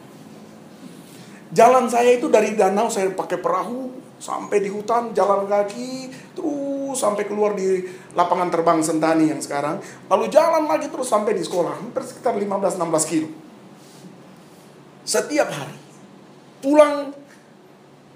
Jalan 1.55 1.87
saya 1.87 2.19
itu 2.19 2.27
dari 2.27 2.59
danau 2.59 2.91
saya 2.91 3.07
pakai 3.15 3.39
perahu 3.39 3.95
sampai 4.17 4.65
di 4.65 4.73
hutan 4.73 5.13
jalan 5.13 5.45
kaki 5.45 6.09
terus 6.33 6.97
sampai 6.97 7.29
keluar 7.29 7.53
di 7.53 7.85
lapangan 8.17 8.49
terbang 8.51 8.83
Sentani 8.83 9.31
yang 9.31 9.39
sekarang. 9.39 9.79
Lalu 10.11 10.27
jalan 10.33 10.67
lagi 10.67 10.91
terus 10.91 11.07
sampai 11.07 11.37
di 11.37 11.45
sekolah 11.47 11.79
hampir 11.79 12.03
sekitar 12.03 12.35
15-16 12.35 13.11
kilo. 13.13 13.29
Setiap 15.07 15.49
hari 15.55 15.79
pulang 16.65 17.15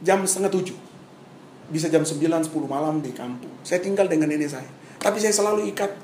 jam 0.02 0.26
setengah 0.26 0.50
tujuh. 0.50 0.78
Bisa 1.70 1.86
jam 1.86 2.02
9-10 2.02 2.50
malam 2.66 2.98
di 2.98 3.14
kampung. 3.14 3.54
Saya 3.62 3.78
tinggal 3.78 4.10
dengan 4.10 4.26
nenek 4.26 4.50
saya. 4.50 4.66
Tapi 4.98 5.22
saya 5.22 5.30
selalu 5.30 5.70
ikat 5.70 5.94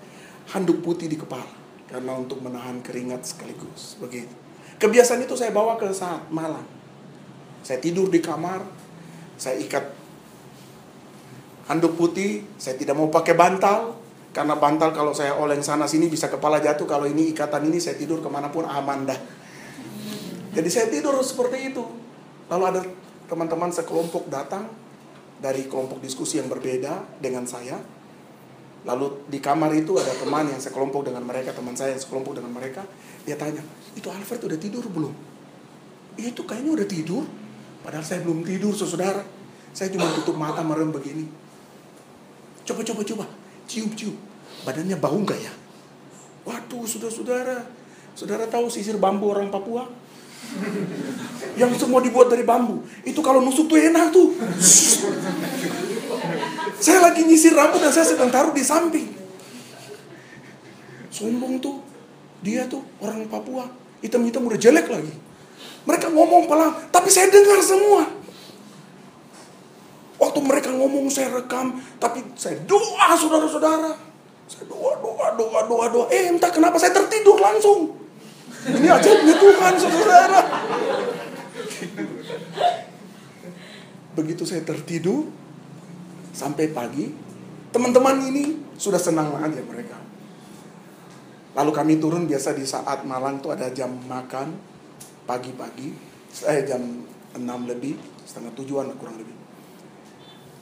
handuk 0.55 0.79
putih 0.79 1.11
di 1.11 1.19
kepala 1.19 1.51
karena 1.91 2.15
untuk 2.15 2.39
menahan 2.39 2.79
keringat 2.87 3.27
sekaligus 3.27 3.99
begitu. 3.99 4.31
Kebiasaan 4.79 5.27
itu 5.27 5.35
saya 5.35 5.51
bawa 5.51 5.75
ke 5.75 5.91
saat 5.91 6.23
malam 6.31 6.76
saya 7.67 7.83
tidur 7.83 8.07
di 8.07 8.23
kamar, 8.23 8.63
saya 9.35 9.59
ikat 9.59 9.91
handuk 11.67 11.99
putih, 11.99 12.47
saya 12.55 12.79
tidak 12.79 12.95
mau 12.95 13.11
pakai 13.11 13.35
bantal, 13.35 13.99
karena 14.31 14.55
bantal 14.55 14.95
kalau 14.95 15.11
saya 15.11 15.35
oleng 15.35 15.67
sana 15.67 15.91
sini 15.91 16.07
bisa 16.07 16.31
kepala 16.31 16.63
jatuh, 16.63 16.87
kalau 16.87 17.11
ini 17.11 17.35
ikatan 17.35 17.67
ini 17.67 17.83
saya 17.83 17.99
tidur 17.99 18.23
ke 18.23 18.31
mana 18.31 18.55
pun 18.55 18.71
aman 18.71 19.11
dah. 19.11 19.19
Jadi 20.55 20.69
saya 20.71 20.87
tidur 20.87 21.19
seperti 21.27 21.75
itu. 21.75 21.83
Lalu 22.47 22.65
ada 22.71 22.81
teman-teman 23.27 23.75
sekelompok 23.75 24.31
datang 24.31 24.71
dari 25.43 25.67
kelompok 25.67 25.99
diskusi 25.99 26.39
yang 26.39 26.47
berbeda 26.47 27.19
dengan 27.19 27.51
saya. 27.51 27.83
Lalu 28.87 29.27
di 29.27 29.43
kamar 29.43 29.75
itu 29.75 29.99
ada 29.99 30.15
teman 30.15 30.47
yang 30.47 30.63
sekelompok 30.63 31.03
dengan 31.03 31.27
mereka, 31.27 31.51
teman 31.51 31.75
saya 31.75 31.99
yang 31.99 32.03
sekelompok 32.07 32.39
dengan 32.39 32.55
mereka. 32.55 32.87
Dia 33.27 33.35
tanya, 33.35 33.59
itu 33.99 34.07
Alfred 34.07 34.39
udah 34.47 34.55
tidur 34.55 34.87
belum? 34.87 35.11
Itu 36.15 36.47
kayaknya 36.47 36.73
udah 36.79 36.87
tidur. 36.87 37.27
Padahal 37.87 38.03
saya 38.03 38.27
belum 38.27 38.43
tidur, 38.43 38.75
saudara. 38.75 39.23
Saya 39.71 39.95
cuma 39.95 40.11
tutup 40.11 40.35
mata 40.35 40.59
merem 40.67 40.91
begini. 40.91 41.31
Coba, 42.67 42.83
coba, 42.83 43.07
coba. 43.07 43.25
Cium, 43.71 43.95
cium. 43.95 44.19
Badannya 44.67 44.99
bau 44.99 45.15
nggak 45.15 45.39
ya? 45.39 45.55
Waduh, 46.43 46.83
saudara-saudara. 46.83 47.63
Saudara 48.19 48.51
tahu 48.51 48.67
sisir 48.67 48.99
bambu 48.99 49.31
orang 49.31 49.55
Papua? 49.55 49.87
Yang 51.55 51.87
semua 51.87 52.03
dibuat 52.03 52.27
dari 52.27 52.43
bambu. 52.43 52.83
Itu 53.07 53.23
kalau 53.23 53.39
nusuk 53.39 53.71
tuh 53.71 53.79
enak 53.79 54.11
tuh. 54.11 54.35
Saya 56.83 57.07
lagi 57.07 57.23
nyisir 57.23 57.55
rambut 57.55 57.79
dan 57.79 57.95
saya 57.95 58.11
sedang 58.11 58.35
taruh 58.35 58.51
di 58.51 58.67
samping. 58.67 59.15
Sombong 61.15 61.63
tuh. 61.63 61.87
Dia 62.43 62.67
tuh 62.67 62.83
orang 62.99 63.31
Papua. 63.31 63.71
Hitam-hitam 64.03 64.43
udah 64.43 64.59
jelek 64.59 64.91
lagi. 64.91 65.26
Mereka 65.87 66.11
ngomong 66.11 66.51
pelan, 66.51 66.75
tapi 66.91 67.09
saya 67.09 67.31
dengar 67.31 67.63
semua. 67.63 68.03
Waktu 70.17 70.39
mereka 70.43 70.75
ngomong 70.75 71.07
saya 71.07 71.31
rekam, 71.31 71.79
tapi 72.03 72.27
saya 72.35 72.59
doa 72.67 73.15
saudara-saudara. 73.15 73.95
Saya 74.51 74.65
doa, 74.67 74.99
doa, 74.99 75.27
doa, 75.39 75.61
doa, 75.71 75.87
doa. 75.87 76.07
Eh 76.11 76.27
entah 76.31 76.51
kenapa 76.51 76.77
saya 76.83 76.91
tertidur 76.91 77.39
langsung. 77.39 77.95
Ini 78.67 78.89
aja 78.91 79.11
punya 79.15 79.37
Tuhan 79.39 79.75
saudara. 79.79 80.41
Begitu 84.17 84.43
saya 84.43 84.65
tertidur, 84.67 85.29
sampai 86.33 86.73
pagi, 86.73 87.13
teman-teman 87.71 88.27
ini 88.27 88.59
sudah 88.81 88.99
senang 88.99 89.37
aja 89.39 89.61
mereka. 89.63 89.97
Lalu 91.57 91.71
kami 91.73 91.95
turun 91.97 92.29
biasa 92.29 92.53
di 92.53 92.65
saat 92.69 93.05
malam 93.09 93.41
itu 93.41 93.49
ada 93.49 93.73
jam 93.73 93.93
makan, 94.09 94.57
pagi-pagi, 95.27 95.93
saya 96.31 96.63
jam 96.63 96.81
6 97.35 97.43
lebih, 97.67 97.99
setengah 98.25 98.55
tujuan 98.57 98.89
kurang 98.97 99.19
lebih. 99.19 99.35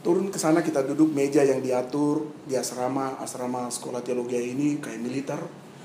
Turun 0.04 0.28
ke 0.28 0.36
sana 0.36 0.60
kita 0.60 0.84
duduk 0.84 1.16
meja 1.16 1.40
yang 1.40 1.64
diatur 1.64 2.28
di 2.44 2.56
asrama, 2.56 3.16
asrama 3.24 3.72
sekolah 3.72 4.04
teologi 4.04 4.36
ini 4.36 4.76
kayak 4.76 5.00
militer. 5.00 5.40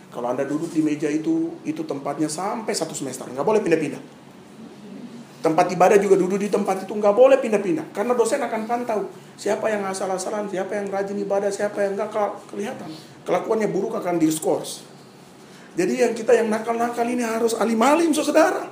Kalau 0.10 0.28
Anda 0.28 0.44
duduk 0.44 0.74
di 0.74 0.82
meja 0.82 1.08
itu, 1.08 1.56
itu 1.64 1.86
tempatnya 1.86 2.28
sampai 2.28 2.74
satu 2.74 2.92
semester, 2.98 3.30
nggak 3.30 3.46
boleh 3.46 3.62
pindah-pindah. 3.62 4.02
Tempat 5.40 5.72
ibadah 5.72 5.96
juga 5.96 6.20
duduk 6.20 6.36
di 6.36 6.52
tempat 6.52 6.84
itu 6.84 6.92
nggak 6.92 7.16
boleh 7.16 7.40
pindah-pindah. 7.40 7.96
Karena 7.96 8.12
dosen 8.12 8.44
akan 8.44 8.68
pantau 8.68 9.08
siapa 9.40 9.72
yang 9.72 9.88
asal-asalan, 9.88 10.52
siapa 10.52 10.76
yang 10.76 10.92
rajin 10.92 11.16
ibadah, 11.16 11.48
siapa 11.48 11.80
yang 11.88 11.96
nggak 11.96 12.12
kelihatan. 12.52 12.92
Kelakuannya 13.24 13.72
buruk 13.72 13.96
akan 13.96 14.20
diskors. 14.20 14.84
Jadi 15.78 15.94
yang 16.02 16.14
kita 16.18 16.34
yang 16.34 16.50
nakal-nakal 16.50 17.06
ini 17.06 17.22
harus 17.22 17.54
alim-alim 17.58 18.10
saudara. 18.14 18.66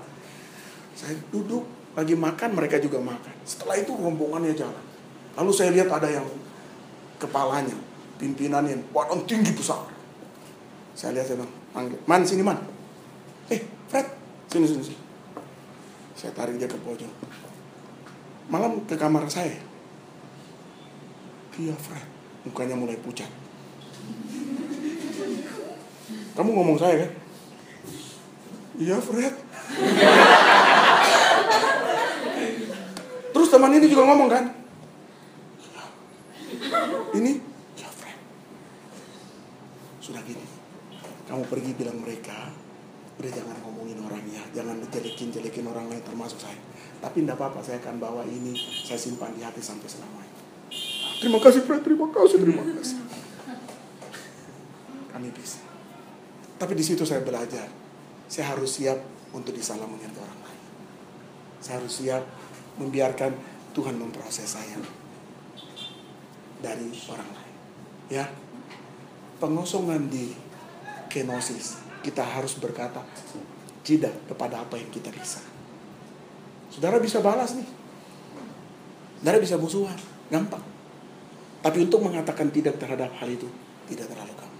Saya 0.97 1.13
duduk 1.29 1.65
lagi 1.93 2.17
makan, 2.17 2.57
mereka 2.57 2.81
juga 2.81 2.97
makan. 2.97 3.33
Setelah 3.45 3.77
itu 3.77 3.93
rombongannya 3.93 4.53
jalan. 4.57 4.85
Lalu 5.37 5.51
saya 5.53 5.69
lihat 5.69 5.89
ada 5.93 6.09
yang 6.09 6.25
kepalanya, 7.21 7.77
pimpinannya, 8.17 8.81
badan 8.89 9.21
tinggi 9.29 9.53
besar. 9.53 9.85
Saya 10.97 11.13
lihat 11.13 11.29
saya 11.29 11.37
bilang, 11.41 11.53
man 12.09 12.21
sini 12.25 12.41
man. 12.41 12.57
Eh, 13.53 13.61
Fred, 13.89 14.05
sini 14.49 14.65
sini 14.65 14.83
sini. 14.93 14.99
Saya 16.17 16.33
tarik 16.33 16.57
dia 16.57 16.65
ke 16.65 16.77
pojok. 16.81 17.13
Malam 18.49 18.81
ke 18.89 18.97
kamar 18.97 19.29
saya. 19.29 19.53
Iya 21.57 21.73
Fred, 21.77 22.05
mukanya 22.45 22.73
mulai 22.73 22.97
pucat. 22.97 23.29
Kamu 26.37 26.53
ngomong 26.53 26.77
saya 26.77 27.01
kan? 27.01 27.11
Iya 28.77 29.01
Fred. 29.01 29.33
Terus 33.33 33.49
teman 33.49 33.73
ini 33.73 33.89
juga 33.89 34.05
ngomong 34.05 34.29
kan? 34.29 34.45
Ini, 37.17 37.41
ya 37.73 37.89
Fred. 37.89 38.19
Sudah 39.97 40.21
gini. 40.21 40.45
Kamu 41.25 41.49
pergi 41.49 41.73
bilang 41.73 42.05
mereka, 42.05 42.53
udah 43.17 43.31
jangan 43.33 43.57
ngomongin 43.65 43.97
orangnya, 44.05 44.45
jangan 44.53 44.77
jelekin-jelekin 44.93 45.65
orang 45.65 45.89
lain 45.89 46.05
termasuk 46.05 46.37
saya. 46.37 46.61
Tapi 47.01 47.25
tidak 47.25 47.41
apa-apa, 47.41 47.65
saya 47.65 47.81
akan 47.81 47.97
bawa 47.97 48.21
ini, 48.29 48.53
saya 48.85 49.01
simpan 49.01 49.33
di 49.33 49.41
hati 49.41 49.59
sampai 49.59 49.89
selamanya. 49.89 50.37
Terima 51.17 51.41
kasih 51.41 51.65
Fred, 51.65 51.81
terima 51.81 52.13
kasih, 52.13 52.37
terima 52.45 52.63
kasih. 52.77 52.97
Kami 55.09 55.33
bisa. 55.33 55.66
Tapi 56.57 56.73
di 56.73 56.83
situ 56.83 57.05
saya 57.05 57.21
belajar. 57.21 57.69
Saya 58.27 58.51
harus 58.51 58.81
siap 58.81 58.97
untuk 59.31 59.53
disalah 59.53 59.85
mengerti 59.85 60.17
orang 60.19 60.41
lain. 60.41 60.61
Saya 61.61 61.79
harus 61.79 61.93
siap 61.93 62.23
membiarkan 62.81 63.31
Tuhan 63.71 63.95
memproses 63.95 64.57
saya 64.57 64.77
dari 66.61 66.89
orang 67.13 67.29
lain. 67.29 67.55
Ya, 68.09 68.25
pengosongan 69.37 70.09
di 70.09 70.33
kenosis 71.07 71.77
kita 72.01 72.25
harus 72.25 72.57
berkata 72.57 73.05
tidak 73.85 74.13
kepada 74.27 74.65
apa 74.65 74.75
yang 74.75 74.89
kita 74.89 75.13
bisa. 75.13 75.39
Saudara 76.73 76.99
bisa 76.99 77.23
balas 77.23 77.55
nih. 77.55 77.67
Saudara 79.21 79.37
bisa 79.41 79.55
musuhan, 79.57 79.97
gampang. 80.29 80.61
Tapi 81.61 81.77
untuk 81.83 82.05
mengatakan 82.05 82.53
tidak 82.53 82.77
terhadap 82.77 83.09
hal 83.17 83.29
itu 83.29 83.49
tidak 83.89 84.11
terlalu 84.11 84.33
gampang. 84.35 84.56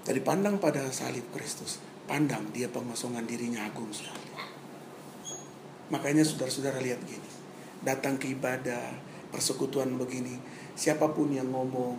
Jadi 0.00 0.20
pandang 0.24 0.56
pada 0.56 0.88
salib 0.88 1.28
Kristus. 1.32 1.76
Pandang 2.08 2.48
dia 2.50 2.66
pengosongan 2.72 3.28
dirinya 3.28 3.68
agung 3.68 3.92
sekali. 3.92 4.32
Makanya 5.90 6.22
saudara-saudara 6.22 6.80
lihat 6.80 7.02
gini. 7.04 7.28
Datang 7.82 8.16
ke 8.16 8.32
ibadah, 8.32 8.94
persekutuan 9.34 9.94
begini. 9.98 10.38
Siapa 10.78 11.10
pun 11.12 11.34
yang 11.34 11.50
ngomong. 11.50 11.98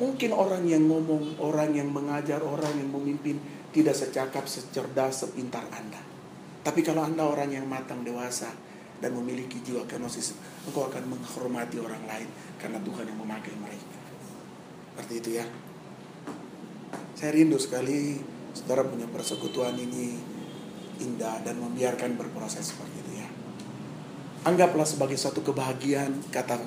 Mungkin 0.00 0.32
orang 0.32 0.64
yang 0.64 0.88
ngomong, 0.88 1.36
orang 1.42 1.76
yang 1.76 1.92
mengajar, 1.92 2.40
orang 2.40 2.72
yang 2.80 2.88
memimpin. 2.88 3.36
Tidak 3.72 3.92
secakap, 3.92 4.48
secerdas, 4.48 5.26
sepintar 5.26 5.64
Anda. 5.72 6.00
Tapi 6.62 6.80
kalau 6.80 7.02
Anda 7.02 7.26
orang 7.26 7.50
yang 7.50 7.66
matang, 7.66 8.06
dewasa, 8.06 8.52
dan 9.02 9.18
memiliki 9.18 9.58
jiwa 9.66 9.82
kenosis, 9.90 10.38
engkau 10.62 10.86
akan 10.86 11.10
menghormati 11.10 11.82
orang 11.82 12.06
lain 12.06 12.28
karena 12.62 12.78
Tuhan 12.78 13.10
yang 13.10 13.18
memakai 13.18 13.50
mereka. 13.58 13.98
Seperti 14.94 15.14
itu 15.18 15.30
ya. 15.42 15.46
Saya 17.14 17.30
rindu 17.36 17.56
sekali 17.60 18.18
saudara 18.52 18.84
punya 18.84 19.08
persekutuan 19.08 19.78
ini 19.78 20.18
indah 21.00 21.40
dan 21.42 21.58
membiarkan 21.58 22.14
berproses 22.14 22.74
seperti 22.74 22.96
itu 23.02 23.12
ya. 23.22 23.28
Anggaplah 24.42 24.86
sebagai 24.86 25.18
satu 25.18 25.42
kebahagiaan 25.42 26.18
kata 26.34 26.58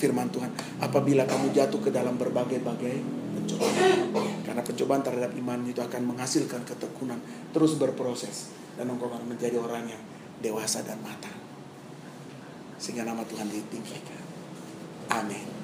firman 0.00 0.32
Tuhan. 0.32 0.50
Apabila 0.80 1.28
kamu 1.28 1.52
jatuh 1.52 1.78
ke 1.78 1.90
dalam 1.92 2.16
berbagai-bagai 2.16 2.96
pencobaan. 3.36 4.10
Karena 4.42 4.62
pencobaan 4.64 5.02
terhadap 5.04 5.32
iman 5.36 5.60
itu 5.68 5.78
akan 5.84 6.02
menghasilkan 6.16 6.64
ketekunan. 6.64 7.20
Terus 7.52 7.76
berproses. 7.76 8.50
Dan 8.74 8.88
engkau 8.90 9.12
menjadi 9.12 9.60
orang 9.60 9.84
yang 9.84 10.02
dewasa 10.40 10.80
dan 10.80 10.96
matang. 11.04 11.36
Sehingga 12.80 13.04
nama 13.04 13.20
Tuhan 13.28 13.46
ditinggikan. 13.52 14.24
Amin. 15.12 15.59